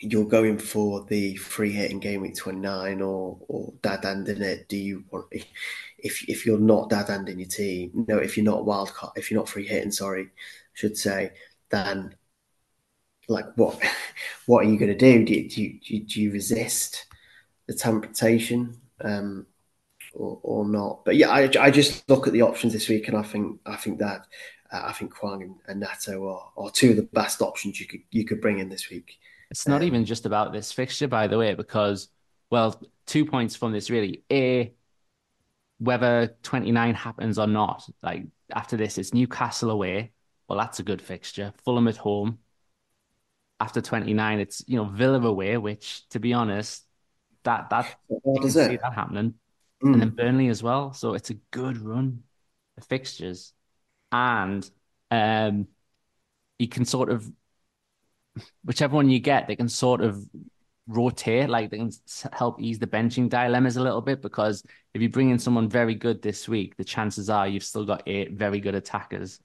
[0.00, 4.68] you're going for the free hit in game week 29 or or dad ending it
[4.68, 5.26] do you want
[5.98, 9.30] if if you're not dad ending your team no if you're not wild card if
[9.30, 10.28] you're not free hitting sorry
[10.74, 11.30] should say
[11.70, 12.12] then
[13.28, 13.80] like what
[14.46, 15.24] what are you going to do?
[15.24, 17.06] Do you, do you, do you resist
[17.66, 19.46] the temptation um,
[20.14, 21.04] or, or not?
[21.04, 23.76] But yeah, I, I just look at the options this week, and I think I
[23.76, 24.26] think that
[24.72, 27.86] uh, I think Hwang and, and Neto are, are two of the best options you
[27.86, 29.18] could you could bring in this week.
[29.50, 32.08] It's not um, even just about this fixture, by the way, because
[32.50, 34.24] well, two points from this really.
[34.30, 34.74] A
[35.78, 40.12] whether 29 happens or not, like after this, it's Newcastle away.
[40.48, 41.52] Well, that's a good fixture.
[41.64, 42.38] Fulham at home
[43.62, 46.84] after 29, it's you know Villa away, which to be honest,
[47.44, 48.80] that that what is it?
[48.80, 49.34] that happening,
[49.82, 49.92] mm.
[49.92, 50.92] and then Burnley as well.
[50.92, 52.24] So it's a good run,
[52.76, 53.52] the fixtures,
[54.12, 54.68] and
[55.10, 55.66] um,
[56.58, 57.28] you can sort of
[58.64, 60.24] whichever one you get, they can sort of
[60.86, 61.90] rotate, like they can
[62.32, 64.22] help ease the benching dilemmas a little bit.
[64.22, 67.84] Because if you bring in someone very good this week, the chances are you've still
[67.84, 69.40] got eight very good attackers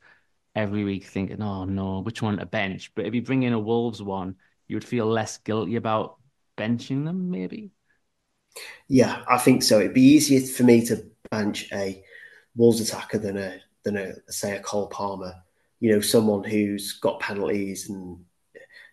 [0.56, 2.92] every week thinking, oh no, which one to bench?
[2.96, 4.36] But if you bring in a Wolves one,
[4.68, 6.18] you would feel less guilty about
[6.58, 7.72] benching them, maybe.
[8.88, 9.80] Yeah, I think so.
[9.80, 12.04] It'd be easier for me to bench a
[12.56, 15.34] Wolves attacker than a than a say a Cole Palmer.
[15.80, 18.20] You know, someone who's got penalties and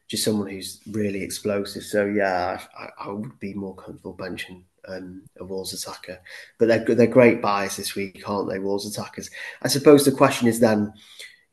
[0.06, 1.82] just someone who's really explosive.
[1.82, 6.20] So yeah, I, I would be more comfortable benching um, a Wolves attacker.
[6.58, 8.58] But they're they're great buys this week, aren't they?
[8.58, 9.30] Wolves attackers.
[9.62, 10.92] I suppose the question is then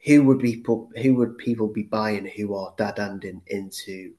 [0.05, 4.13] who would people who would people be buying who are dad ending into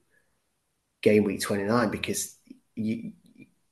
[1.01, 2.37] game week 29 because
[2.75, 3.11] you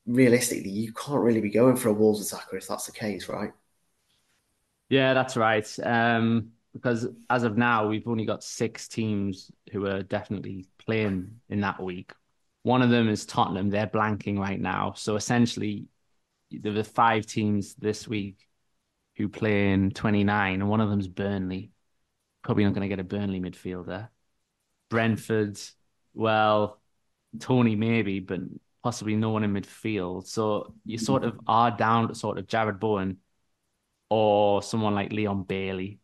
[0.06, 3.52] realistically you can't really be going for a Wolves attacker if that's the case, right?
[4.92, 5.66] Yeah, that's right.
[5.84, 11.62] Um, because as of now, we've only got six teams who are definitely playing in
[11.62, 12.12] that week.
[12.64, 13.70] One of them is Tottenham.
[13.70, 14.94] They're blanking right now.
[14.96, 15.86] So essentially,
[16.52, 18.38] there are five teams this week
[19.16, 21.72] who play in 29, and one of them is Burnley
[22.44, 24.10] probably not going to get a Burnley midfielder.
[24.90, 25.60] Brentford,
[26.14, 26.82] well,
[27.40, 28.42] Toney maybe, but
[28.84, 30.28] possibly no one in midfield.
[30.28, 33.18] So you sort of are down to sort of Jarrod Bowen
[34.12, 35.97] or someone like Leon Bailey.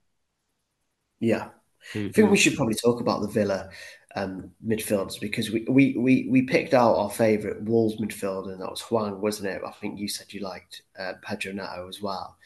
[1.19, 1.49] Yeah.
[1.91, 3.69] Who, I think we should probably talk about the Villa
[4.15, 8.69] um, midfielders because we, we, we, we picked out our favourite Wolves midfielder and that
[8.69, 9.61] was Hwang, wasn't it?
[9.67, 12.37] I think you said you liked uh, Pedro Neto as well.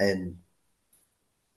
[0.00, 0.38] And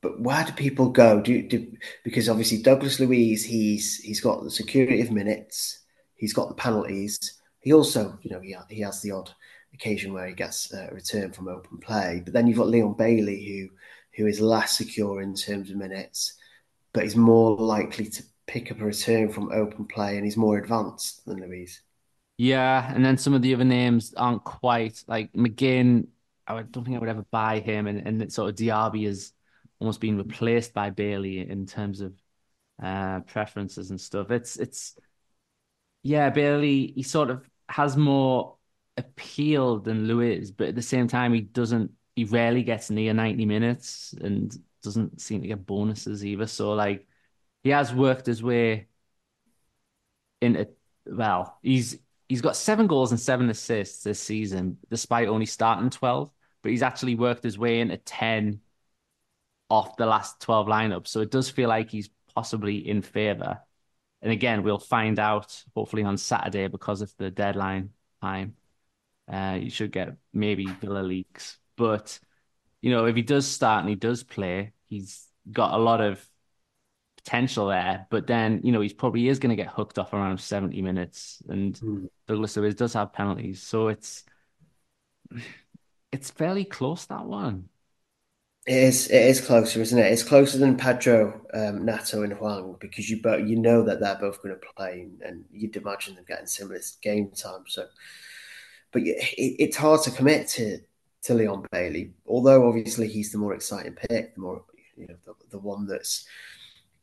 [0.01, 1.19] but where do people go?
[1.19, 5.79] Do, do because obviously Douglas Luiz, he's he's got the security of minutes,
[6.15, 7.17] he's got the penalties.
[7.61, 9.31] He also, you know, he, he has the odd
[9.79, 12.21] occasion where he gets a return from open play.
[12.23, 13.75] But then you've got Leon Bailey, who
[14.15, 16.33] who is less secure in terms of minutes,
[16.93, 20.57] but he's more likely to pick up a return from open play, and he's more
[20.57, 21.81] advanced than Luiz.
[22.37, 26.07] Yeah, and then some of the other names aren't quite like McGinn.
[26.47, 29.31] I don't think I would ever buy him, and, and sort of Diaby is
[29.79, 32.13] almost been replaced by Bailey in terms of
[32.81, 34.31] uh, preferences and stuff.
[34.31, 34.95] It's it's
[36.03, 36.93] yeah, Bailey.
[36.95, 38.55] He sort of has more
[38.99, 41.91] appeal than Luiz, but at the same time, he doesn't.
[42.15, 46.47] He rarely gets near ninety minutes and doesn't seem to get bonuses either.
[46.47, 47.07] So like,
[47.63, 48.87] he has worked his way
[50.41, 50.67] into
[51.05, 51.57] well.
[51.61, 56.31] He's he's got seven goals and seven assists this season, despite only starting twelve.
[56.61, 58.61] But he's actually worked his way into ten
[59.69, 61.07] off the last twelve lineups.
[61.07, 63.61] So it does feel like he's possibly in favour.
[64.21, 68.55] And again, we'll find out hopefully on Saturday because of the deadline time.
[69.31, 72.19] Uh, you should get maybe Villa leaks, but
[72.81, 76.23] you know if he does start and he does play, he's got a lot of
[77.17, 78.07] potential there.
[78.09, 81.41] But then you know he's probably is going to get hooked off around seventy minutes,
[81.47, 82.09] and mm.
[82.27, 84.23] Douglas Luiz does have penalties, so it's
[86.11, 87.69] it's fairly close that one.
[88.65, 89.07] It is.
[89.07, 90.11] It is closer, isn't it?
[90.11, 94.19] It's closer than Pedro, um, Neto, and Hwang because you both you know that they're
[94.19, 97.63] both going to play, and you'd imagine them getting similar game time.
[97.67, 97.85] So,
[98.91, 100.79] but it, it's hard to commit to
[101.23, 102.13] to Leon Bailey.
[102.27, 104.63] Although obviously he's the more exciting pick, the more
[104.95, 106.25] you know, the, the one that's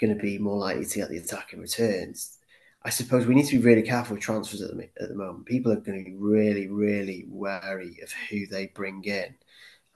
[0.01, 2.38] going to be more likely to get the attacking returns.
[2.83, 5.46] I suppose we need to be really careful with transfers at the, at the moment.
[5.46, 9.35] People are going to be really, really wary of who they bring in,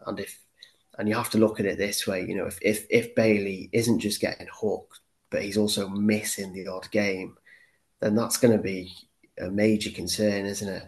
[0.07, 0.40] and if
[0.98, 3.70] and you have to look at it this way, you know, if if, if Bailey
[3.72, 5.00] isn't just getting hooked,
[5.31, 7.37] but he's also missing the odd game,
[8.00, 8.92] then that's going to be
[9.38, 10.85] a major concern, isn't it?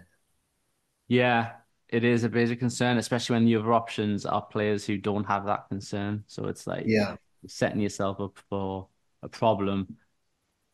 [1.09, 1.53] Yeah,
[1.89, 5.47] it is a major concern, especially when the other options are players who don't have
[5.47, 6.25] that concern.
[6.27, 8.89] So it's like yeah, setting yourself up for
[9.23, 9.97] a problem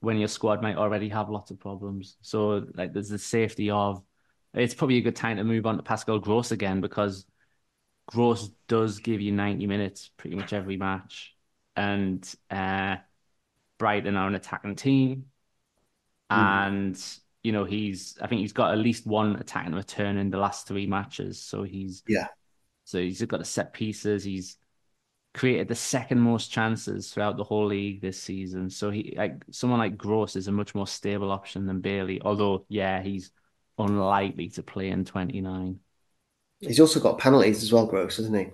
[0.01, 2.17] when your squad might already have lots of problems.
[2.23, 4.03] So like there's the safety of
[4.55, 7.27] it's probably a good time to move on to Pascal Gross again because
[8.07, 11.35] Gross does give you 90 minutes pretty much every match.
[11.77, 12.97] And uh,
[13.79, 15.27] Brighton are an attacking team.
[16.31, 16.67] Mm.
[16.67, 17.05] And,
[17.49, 20.37] you know, he's, I think he's got at least one attack and return in the
[20.37, 21.41] last three matches.
[21.41, 22.27] So he's, yeah.
[22.85, 24.23] So he's got the set pieces.
[24.23, 24.59] He's
[25.33, 28.69] created the second most chances throughout the whole league this season.
[28.69, 32.21] So he, like, someone like Gross is a much more stable option than Bailey.
[32.23, 33.31] Although, yeah, he's
[33.79, 35.81] unlikely to play in 29.
[36.61, 38.49] He's also got penalties as well, Gross, isn't he?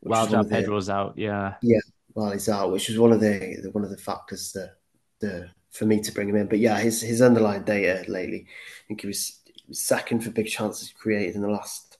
[0.00, 1.78] While João Pedro's out, yeah, yeah,
[2.12, 4.78] while he's out, which was one of the one of the factors that
[5.20, 6.46] the for me to bring him in.
[6.46, 9.40] But yeah, his his underlying data lately, I think he was,
[9.72, 11.98] second for big chances created in the last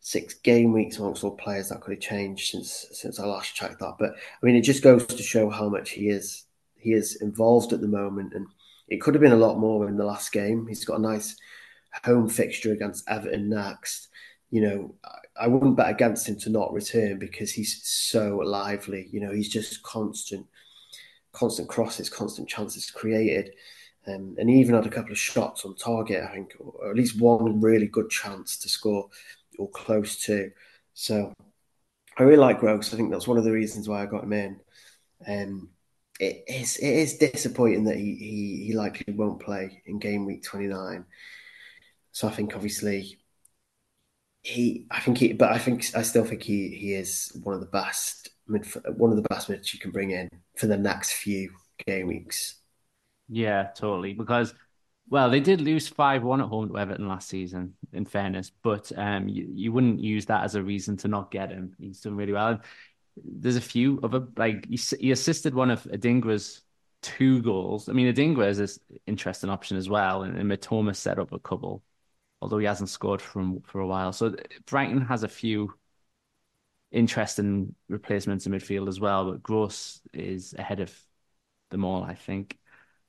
[0.00, 1.68] six game weeks amongst all players.
[1.68, 3.96] That could have changed since since I last checked that.
[3.98, 6.44] But I mean, it just goes to show how much he is
[6.76, 8.46] he is involved at the moment, and
[8.88, 10.66] it could have been a lot more in the last game.
[10.66, 11.36] He's got a nice
[12.04, 14.08] home fixture against Everton next
[14.54, 14.94] you know,
[15.36, 19.08] I wouldn't bet against him to not return because he's so lively.
[19.10, 20.46] You know, he's just constant,
[21.34, 23.50] constant crosses, constant chances created.
[24.06, 26.96] Um, and he even had a couple of shots on target, I think, or at
[26.96, 29.08] least one really good chance to score
[29.58, 30.50] or close to.
[30.94, 31.32] So
[32.18, 32.92] I really like Gross.
[32.92, 34.60] I think that's one of the reasons why I got him in.
[35.26, 35.70] Um,
[36.20, 40.44] it is it is disappointing that he, he he likely won't play in game week
[40.44, 41.04] 29.
[42.12, 43.18] So I think obviously
[44.42, 47.60] he, I think he, but I think I still think he he is one of
[47.60, 51.50] the best one of the best mids you can bring in for the next few
[51.86, 52.56] game weeks.
[53.28, 54.14] Yeah, totally.
[54.14, 54.54] Because
[55.08, 57.74] well, they did lose five one at home to Everton last season.
[57.92, 61.50] In fairness, but um, you, you wouldn't use that as a reason to not get
[61.50, 61.74] him.
[61.78, 62.60] He's done really well.
[63.16, 66.62] There's a few a like he, he assisted one of Adingra's
[67.02, 67.88] two goals.
[67.88, 71.38] I mean, Adingra is an interesting option as well, and, and Mitoma set up a
[71.38, 71.82] couple
[72.44, 74.12] although he hasn't scored from for a while.
[74.12, 75.72] So Brighton has a few
[76.94, 80.94] interesting replacements in midfield as well, but Gross is ahead of
[81.70, 82.56] them all, I think.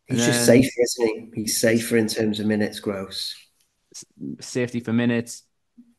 [0.07, 1.41] He's and just safer, isn't he?
[1.41, 3.35] He's safer in terms of minutes, Gross.
[4.39, 5.43] Safety for minutes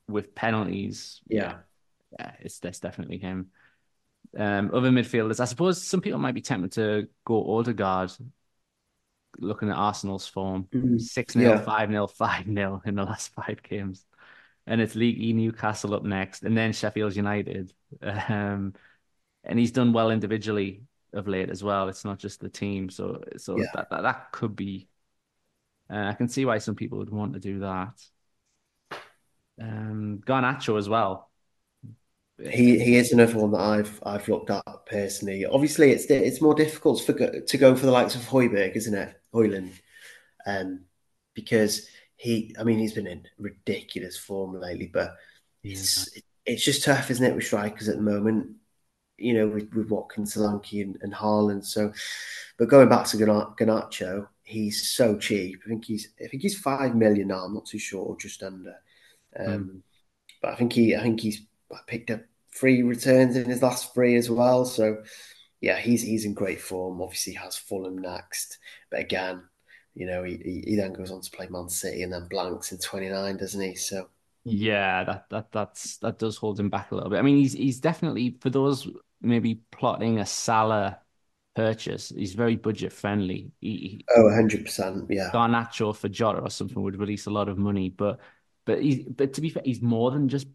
[0.08, 1.20] with penalties.
[1.28, 1.58] Yeah.
[2.18, 3.50] Yeah, it's that's definitely him.
[4.36, 8.12] Um, other midfielders, I suppose some people might be tempted to go Odegaard
[9.38, 10.98] looking at Arsenal's form, mm-hmm.
[10.98, 14.04] 6 0, 5 0, 5 0 in the last five games.
[14.66, 17.72] And it's League E Newcastle up next, and then Sheffield United.
[18.02, 18.74] Um,
[19.44, 21.88] and he's done well individually of late as well.
[21.88, 22.90] It's not just the team.
[22.90, 23.66] So so yeah.
[23.74, 24.88] that, that, that could be.
[25.88, 28.04] Uh, I can see why some people would want to do that.
[29.60, 31.30] Um, Garnacho as well.
[32.38, 35.46] He he is another one that I've I've looked at personally.
[35.46, 39.16] Obviously, it's it's more difficult for, to go for the likes of Højbjerg, isn't it?
[39.32, 39.72] Højlund,
[40.44, 40.80] um,
[41.34, 45.14] because he, I mean, he's been in ridiculous form lately, but
[45.62, 46.22] it's yeah.
[46.46, 48.56] it's just tough, isn't it, with strikers at the moment?
[49.18, 51.64] you know, with, with Watkins, Solanke, and, and Haaland.
[51.64, 51.92] So,
[52.58, 55.60] but going back to Garnacho, he's so cheap.
[55.64, 57.44] I think he's I think he's five million now.
[57.44, 58.76] I'm not too sure, or just under.
[59.38, 59.80] Um, mm.
[60.42, 61.42] But I think he I think he's
[61.86, 62.20] picked up
[62.54, 64.64] three returns in his last three as well.
[64.64, 65.02] So
[65.60, 67.00] yeah, he's he's in great form.
[67.00, 68.58] Obviously, has Fulham next,
[68.90, 69.42] but again,
[69.96, 72.78] you know, he, he then goes on to play Man City and then blanks in
[72.78, 73.74] 29, doesn't he?
[73.74, 74.08] So
[74.44, 77.18] yeah, that that that's that does hold him back a little bit.
[77.18, 78.86] I mean, he's he's definitely for those
[79.22, 80.98] maybe plotting a Salah
[81.54, 82.12] purchase.
[82.14, 83.50] He's very budget friendly.
[83.60, 85.06] He, oh, 100%.
[85.08, 85.30] Yeah.
[85.32, 87.88] Garnacho for Jota or something would release a lot of money.
[87.88, 88.20] But
[88.66, 90.46] but he's but to be fair, he's more than just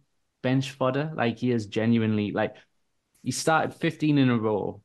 [0.43, 1.11] bench fodder.
[1.15, 2.55] Like he is genuinely like
[3.23, 4.81] he started 15 in a row.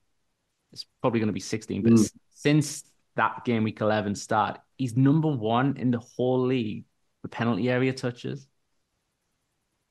[0.73, 2.13] It's probably going to be 16, but mm.
[2.31, 2.83] since
[3.17, 6.85] that game week 11 start, he's number one in the whole league
[7.23, 8.47] for penalty area touches.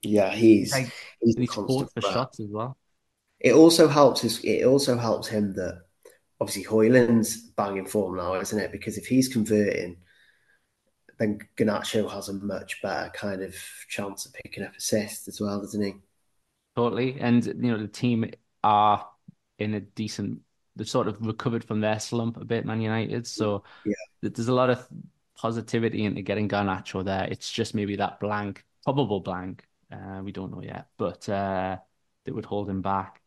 [0.02, 2.78] Yeah, he's like, he's, he's for shots as well.
[3.40, 5.82] It also helps his, it also helps him that
[6.40, 8.72] obviously Højlund's banging form now, isn't it?
[8.72, 9.98] Because if he's converting,
[11.18, 13.56] then Garnacho has a much better kind of
[13.88, 15.94] chance of picking up assists as well, doesn't he?
[16.76, 17.18] Totally.
[17.20, 18.30] And, you know, the team
[18.64, 19.08] are
[19.60, 20.42] in a decent,
[20.76, 23.26] they've sort of recovered from their slump a bit, Man United.
[23.28, 23.94] So yeah.
[24.22, 24.88] there's a lot of
[25.36, 27.28] positivity into getting Garnacho there.
[27.30, 29.66] It's just maybe that blank, probable blank.
[29.92, 31.78] Uh, we don't know yet, but uh,
[32.26, 33.22] that would hold him back.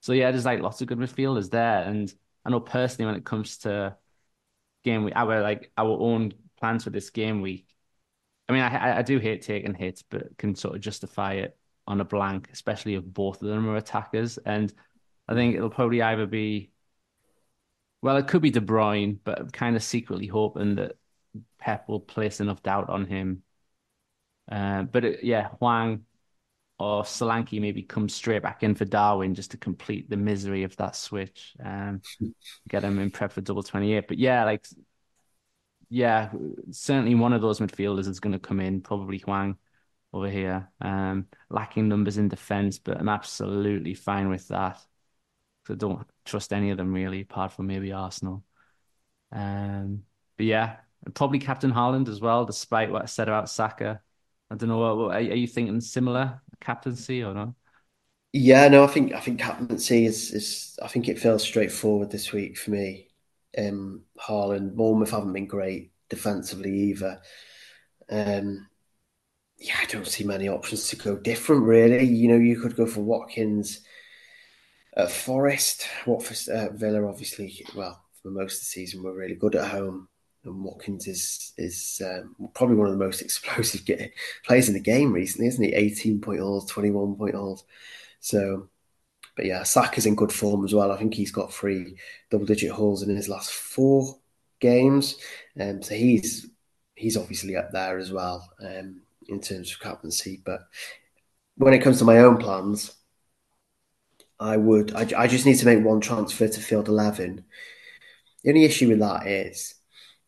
[0.00, 1.82] So yeah, there's like lots of good midfielders there.
[1.82, 2.12] And
[2.44, 3.96] I know personally when it comes to
[4.84, 7.68] game week, our like our own plans for this game week.
[8.48, 12.00] I mean, I I do hate taking hits, but can sort of justify it on
[12.00, 14.38] a blank, especially if both of them are attackers.
[14.38, 14.72] And
[15.28, 16.70] I think it'll probably either be,
[18.04, 20.98] well, it could be De Bruyne, but I'm kind of secretly hoping that
[21.58, 23.42] Pep will place enough doubt on him.
[24.52, 26.04] Uh, but it, yeah, Hwang
[26.78, 30.76] or Solanke maybe come straight back in for Darwin just to complete the misery of
[30.76, 31.54] that switch.
[31.64, 32.02] Um,
[32.68, 34.06] get him in prep for double 28.
[34.06, 34.66] But yeah, like
[35.88, 36.30] yeah,
[36.72, 39.56] certainly one of those midfielders is going to come in, probably Hwang
[40.12, 40.70] over here.
[40.82, 44.78] Um, lacking numbers in defence, but I'm absolutely fine with that.
[45.70, 48.44] I don't trust any of them really, apart from maybe Arsenal.
[49.32, 50.02] Um,
[50.36, 50.76] but yeah,
[51.14, 54.00] probably Captain Haaland as well, despite what I said about Saka.
[54.50, 55.10] I don't know.
[55.10, 57.50] Are you thinking similar captaincy or not?
[58.32, 62.32] Yeah, no, I think I think captaincy is is I think it feels straightforward this
[62.32, 63.08] week for me
[63.56, 64.74] um, Haaland.
[64.74, 67.20] Bournemouth haven't been great defensively either.
[68.10, 68.66] Um,
[69.58, 72.04] yeah, I don't see many options to go different, really.
[72.04, 73.80] You know, you could go for Watkins
[74.96, 75.86] at Forest.
[76.06, 80.08] Watford, uh, Villa, obviously, well, for most of the season, we're really good at home.
[80.44, 84.12] And Watkins is is um, probably one of the most explosive get-
[84.44, 85.72] players in the game recently, isn't he?
[85.72, 87.64] 18 point hauls, 21 point hauls.
[88.20, 88.68] So
[89.36, 90.92] but yeah, Saka's in good form as well.
[90.92, 91.96] I think he's got three
[92.30, 94.18] double digit hauls in his last four
[94.60, 95.16] games.
[95.58, 96.48] Um, so he's
[96.94, 100.40] he's obviously up there as well um, in terms of captaincy.
[100.44, 100.60] But
[101.56, 102.92] when it comes to my own plans,
[104.40, 107.44] I would I, I just need to make one transfer to field eleven.
[108.42, 109.74] The only issue with that is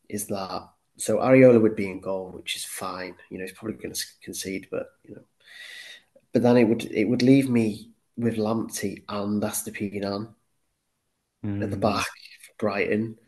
[0.09, 3.17] is that so Areola would be in goal, which is fine.
[3.31, 5.25] You know, he's probably going to concede, but you know,
[6.33, 10.35] but then it would it would leave me with Lamptey and Estupiñán
[11.45, 11.63] mm.
[11.63, 11.81] at the hmm.
[11.81, 13.19] back for Brighton.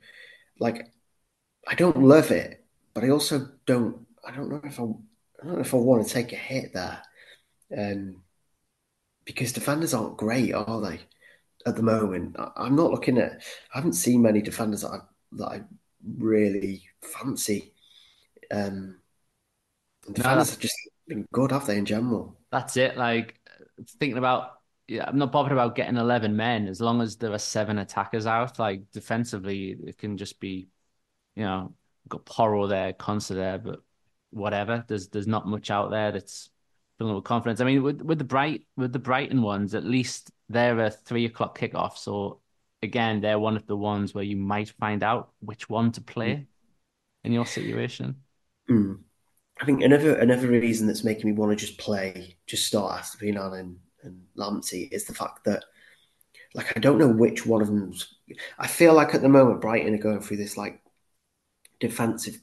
[0.59, 0.91] Like,
[1.67, 2.65] I don't love it,
[2.95, 4.07] but I also don't.
[4.27, 4.85] I don't know if I.
[4.85, 7.01] I don't know if I want to take a hit there,
[7.77, 8.23] um,
[9.29, 10.99] because defenders aren't great, are they?
[11.67, 13.43] At the moment, I, am not looking at.
[13.75, 14.99] I haven't seen many defenders that I
[15.33, 15.61] that I
[16.17, 17.75] really fancy.
[18.51, 18.97] Um,
[20.11, 20.75] defenders no, have just
[21.07, 21.77] been good, have they?
[21.77, 22.97] In general, that's it.
[22.97, 23.39] Like
[24.01, 24.53] thinking about
[24.87, 28.25] yeah, I'm not bothered about getting 11 men as long as there are seven attackers
[28.27, 28.59] out.
[28.59, 30.69] Like defensively, it can just be,
[31.37, 31.75] you know,
[32.09, 33.81] got Porro there, Konsa there, but
[34.31, 34.87] whatever.
[34.89, 36.49] There's there's not much out there that's
[36.99, 37.61] filling with confidence.
[37.61, 41.25] I mean, with with the bright with the Brighton ones, at least they're a three
[41.25, 41.97] o'clock kickoff.
[41.97, 42.41] So
[42.83, 46.31] again, they're one of the ones where you might find out which one to play
[46.35, 46.47] mm.
[47.25, 48.17] in your situation.
[48.69, 49.01] Mm.
[49.61, 53.59] I think another another reason that's making me want to just play, just start Estupiñán
[53.59, 55.65] and and Lamptey is the fact that,
[56.55, 57.93] like, I don't know which one of them.
[58.59, 60.81] I feel like at the moment Brighton are going through this like
[61.81, 62.41] defensive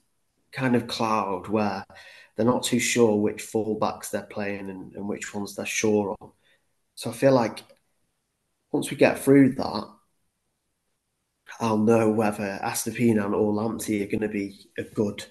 [0.52, 1.86] kind of cloud where
[2.36, 6.32] they're not too sure which fullbacks they're playing and, and which ones they're sure on.
[6.96, 7.64] So I feel like
[8.72, 9.90] once we get through that,
[11.60, 15.24] I'll know whether Estupiñán or Lamptey are going to be a good,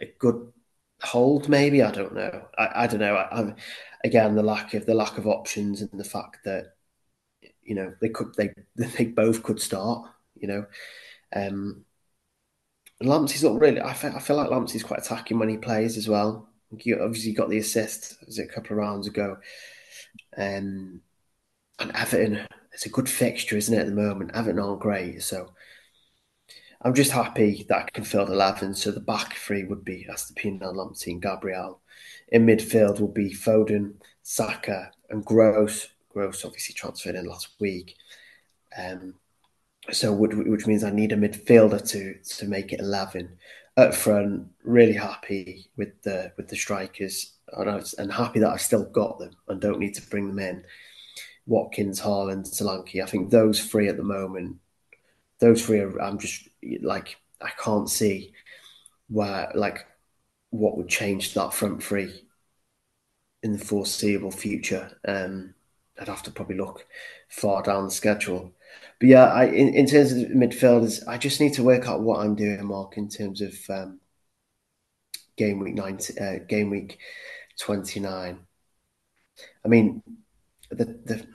[0.00, 0.52] a good
[1.02, 1.48] hold.
[1.48, 2.46] Maybe I don't know.
[2.58, 3.16] I, I don't know.
[3.16, 3.54] I,
[4.02, 6.72] again the lack of the lack of options and the fact that
[7.62, 10.10] you know, they could they they both could start.
[10.34, 10.66] You know,
[11.34, 11.84] um,
[13.02, 13.80] Lamptey's not really.
[13.80, 16.48] I feel, I feel like Lamptey's quite attacking when he plays as well.
[16.78, 19.38] He obviously got the assist was it, a couple of rounds ago,
[20.36, 21.00] um,
[21.78, 22.46] and Everton.
[22.72, 23.80] It's a good fixture, isn't it?
[23.80, 25.48] At the moment, Everton aren't great, so
[26.82, 28.74] I'm just happy that I can fill field 11.
[28.74, 31.80] So the back three would be Estupiñán, Lamptey, and Gabriel.
[32.28, 35.88] In midfield will be Foden, Saka, and Gross.
[36.10, 37.96] Gross obviously transferred in last week.
[38.78, 39.14] Um,
[39.92, 43.36] so which means I need a midfielder to to make it 11
[43.76, 44.48] up front.
[44.64, 49.60] Really happy with the with the strikers, and happy that I've still got them and
[49.60, 50.64] don't need to bring them in.
[51.46, 53.02] Watkins, Haaland, Solanke.
[53.02, 54.56] I think those three at the moment,
[55.40, 56.00] those three are.
[56.00, 56.48] I'm just
[56.82, 58.32] like I can't see
[59.08, 59.86] where like
[60.50, 62.24] what would change that front three
[63.42, 64.98] in the foreseeable future.
[65.06, 65.54] Um,
[65.98, 66.86] I'd have to probably look
[67.28, 68.52] far down the schedule.
[68.98, 72.20] But yeah, I in, in terms of midfielders, I just need to work out what
[72.20, 74.00] I'm doing, Marc, in terms of um,
[75.36, 76.98] game week 90, uh, game week
[77.58, 78.40] twenty nine.
[79.64, 80.02] I mean,
[80.70, 81.26] the the,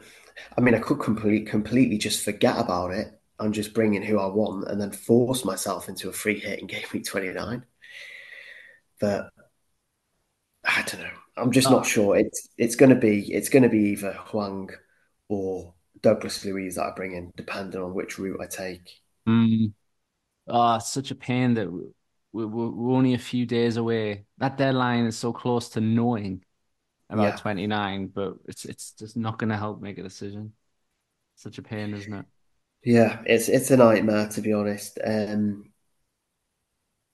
[0.57, 4.19] I mean, I could completely completely just forget about it and just bring in who
[4.19, 7.65] I want, and then force myself into a free hit in game week twenty nine.
[8.99, 9.29] But
[10.63, 11.09] I don't know.
[11.37, 11.71] I'm just oh.
[11.71, 12.15] not sure.
[12.17, 14.69] It's it's going to be it's going to be either Hwang
[15.29, 15.74] or
[16.05, 19.01] Douglas Luiz that I bring in, depending on which route I take.
[19.27, 19.73] Mm.
[20.47, 21.67] Oh, it's such a pain that
[22.31, 24.25] we're, we're only a few days away.
[24.37, 26.43] That deadline is so close to knowing
[27.09, 27.35] about yeah.
[27.37, 30.53] 29, but it's it's just not going to help make a decision.
[31.37, 32.25] Such a pain, isn't it?
[32.83, 34.99] Yeah, it's it's a nightmare to be honest.
[35.03, 35.71] Um,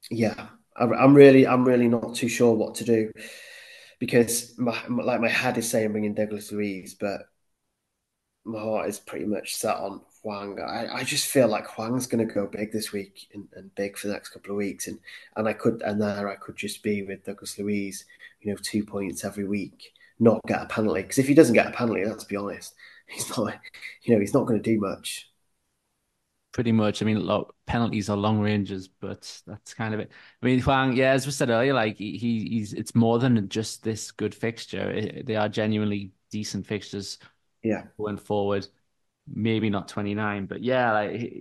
[0.10, 3.14] yeah, I, I'm really I'm really not too sure what to do
[4.02, 7.22] because my, like my head is saying bringing Douglas Luiz, but
[8.44, 10.60] my heart is pretty much set on Hwang.
[10.60, 13.98] I, I just feel like Hwang's going to go big this week and, and, big
[13.98, 15.00] for the next couple of weeks, and
[15.36, 18.06] and I could and there I could just be with Douglas Luiz,
[18.42, 21.04] you know, two points every week, not get a penalty.
[21.04, 22.74] Because if he doesn't get a penalty, let's be honest,
[23.08, 23.60] he's not,
[24.04, 25.28] you know, he's not going to do much.
[26.52, 27.02] Pretty much.
[27.02, 30.12] I mean, look, penalties are long ranges, but that's kind of it.
[30.42, 33.84] I mean, Hwang, yeah, as we said earlier, like he, he's it's more than just
[33.84, 35.24] this good fixture.
[35.24, 37.20] They are genuinely decent fixtures
[37.64, 38.68] yeah going forward.
[39.28, 41.32] Maybe not 29, but yeah, like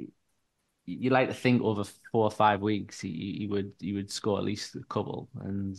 [0.87, 4.39] you like to think over four or five weeks he, he would he would score
[4.39, 5.77] at least a couple and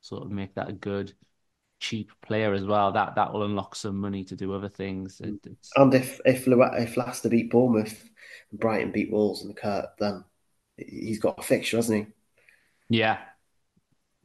[0.00, 1.12] sort of make that a good
[1.80, 2.92] cheap player as well.
[2.92, 5.20] That that will unlock some money to do other things.
[5.20, 5.34] It,
[5.76, 8.08] and if if if Leicester beat Bournemouth,
[8.52, 10.24] Brighton beat Wolves and the Kurt, then
[10.76, 12.12] he's got a fixture, hasn't he?
[12.88, 13.18] Yeah,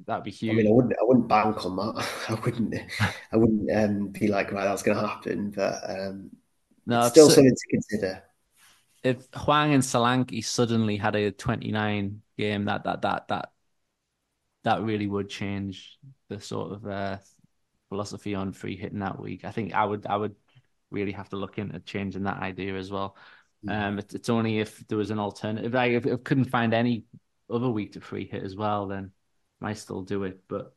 [0.05, 0.53] that'd be huge.
[0.53, 2.07] I mean, I wouldn't, I wouldn't bank on that.
[2.29, 2.75] I wouldn't,
[3.31, 5.51] I wouldn't um, be like, right, that's going to happen.
[5.51, 6.31] But um,
[6.85, 8.23] no, still so, something to consider.
[9.03, 13.49] If Hwang and Solanke suddenly had a 29 game, that that that that
[14.63, 15.97] that really would change
[16.27, 17.17] the sort of uh,
[17.89, 19.45] philosophy on free hitting that week.
[19.45, 20.35] I think I would I would
[20.91, 23.15] really have to look into changing that idea as well.
[23.65, 23.83] Mm-hmm.
[23.83, 25.75] Um, it, it's only if there was an alternative.
[25.75, 27.05] I, if I couldn't find any
[27.49, 29.11] other week to free hit as well, then
[29.59, 30.41] might still do it.
[30.47, 30.73] But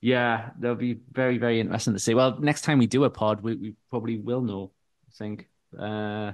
[0.00, 2.14] yeah, that'll be very, very interesting to see.
[2.14, 4.72] Well, next time we do a pod, we, we probably will know,
[5.08, 6.32] I think, uh,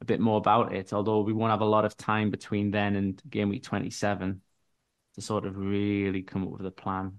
[0.00, 0.92] a bit more about it.
[0.92, 4.40] Although we won't have a lot of time between then and game week 27
[5.14, 7.18] to sort of really come up with a plan.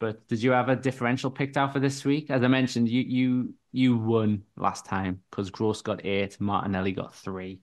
[0.00, 2.30] But did you have a differential picked out for this week?
[2.30, 7.14] As I mentioned, you you you won last time because Gross got eight, Martinelli got
[7.14, 7.60] three.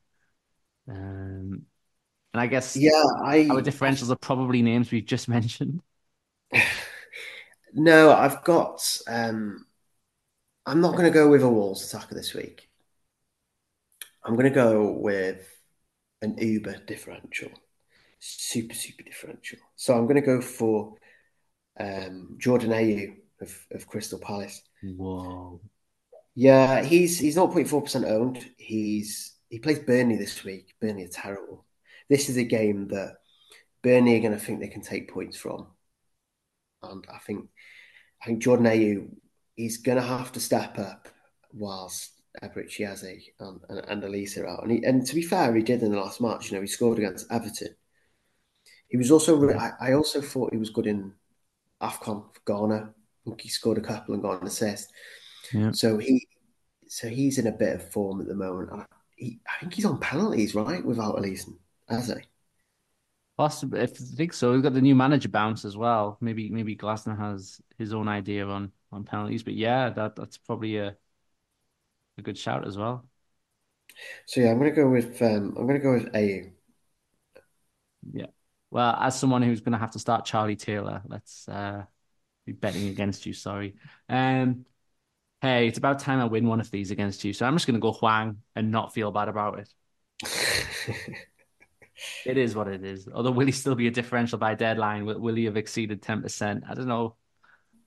[0.90, 1.64] Um,
[2.36, 5.82] and I guess yeah, I, our differentials are probably names we've just mentioned.
[7.74, 8.86] no, I've got.
[9.08, 9.66] Um,
[10.66, 12.70] I'm not going to go with a Wolves attacker this week.
[14.26, 15.48] I'm going to go with
[16.22, 17.52] an Uber differential,
[18.20, 19.60] super super differential.
[19.78, 20.96] So I'm going to go for
[21.80, 24.62] um, Jordan Ayew of, of Crystal Palace.
[24.84, 25.62] Whoa.
[26.36, 28.46] Yeah, he's he's not 0.4 percent owned.
[28.58, 30.74] He's he plays Burnley this week.
[30.82, 31.66] Burnley are terrible
[32.10, 33.16] this is a game that
[33.84, 35.68] Burnley are going to think they can take points from,
[36.84, 37.48] and I think
[38.22, 39.10] I think Jordan Ayew
[39.56, 41.08] he's going to have to step up
[41.54, 42.12] whilst
[42.44, 44.64] Eberechi Eze and, and, and Olise are out.
[44.64, 46.52] And, he, and to be fair, he did in the last match.
[46.52, 47.76] You know, he scored against Everton.
[48.88, 49.50] He was also.
[49.52, 51.14] I, I also thought he was good in
[51.82, 52.90] Afcon for Ghana.
[52.94, 54.92] I think he scored a couple and got an assist.
[55.54, 55.72] Yeah.
[55.72, 56.28] So he,
[56.88, 58.70] so he's in a bit of form at the moment.
[58.72, 58.86] I,
[59.16, 61.52] he, I think he's on penalties, right, without Olise.
[61.88, 62.16] Has he?
[63.38, 64.54] Possibly, if I think so.
[64.54, 66.18] We've got the new manager bounce as well.
[66.22, 70.78] Maybe maybe Glasner has his own idea on on penalties, but yeah, that that's probably
[70.78, 70.96] a
[72.18, 73.06] a good shout as well.
[74.26, 76.52] So yeah, I'm going to go with um, I'm to go with Ayew.
[78.12, 78.28] Yeah.
[78.72, 81.86] Well, as someone who's going to have to start Charlie Taylor, let's uh,
[82.46, 83.34] be betting against you.
[83.34, 83.76] Sorry.
[84.10, 84.66] Um,
[85.42, 87.34] hey, it's about time I win one of these against you.
[87.34, 89.74] So I'm just going to go Hwang and not feel bad about it.
[92.26, 93.08] it is what it is.
[93.14, 95.06] Although will he still be a differential by deadline?
[95.06, 96.64] Will, will he have exceeded ten percent?
[96.70, 97.16] I don't know.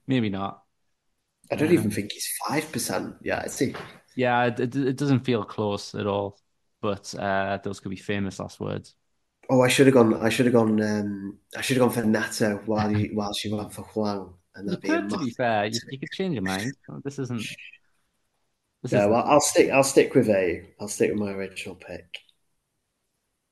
[0.07, 0.63] Maybe not.
[1.51, 3.15] I don't um, even think he's five percent.
[3.21, 3.75] Yeah, I see.
[4.15, 6.39] Yeah, it, it, doesn't feel close at all.
[6.81, 8.95] But uh, those could be famous last words.
[9.49, 10.13] Oh, I should have gone.
[10.13, 10.81] I should have gone.
[10.81, 14.33] Um, I should have gone for Neto while you while she went for Hwang.
[14.55, 16.73] And you could, to be fair, you, you, could change your mind.
[17.03, 17.41] This isn't.
[18.81, 19.11] This yeah, isn't...
[19.11, 19.69] well, I'll stick.
[19.71, 20.63] I'll stick with A.
[20.79, 22.19] I'll stick with my original pick.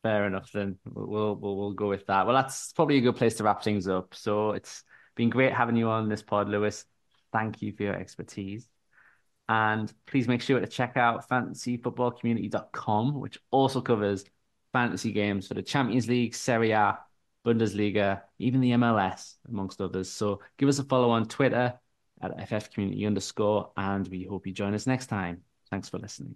[0.04, 0.52] Fair enough.
[0.52, 2.26] Then we'll we'll we'll go with that.
[2.26, 4.14] Well, that's probably a good place to wrap things up.
[4.14, 4.84] So it's
[5.16, 6.86] been great having you on this pod, Louis.
[7.34, 8.68] Thank you for your expertise.
[9.50, 14.26] And please make sure to check out fantasyfootballcommunity.com, which also covers
[14.74, 17.00] fantasy games for the Champions League, Serie A,
[17.46, 20.12] Bundesliga, even the MLS, amongst others.
[20.12, 21.74] So give us a follow on Twitter
[22.22, 25.44] at ffcommunity underscore, and we hope you join us next time.
[25.70, 26.36] Thanks for listening.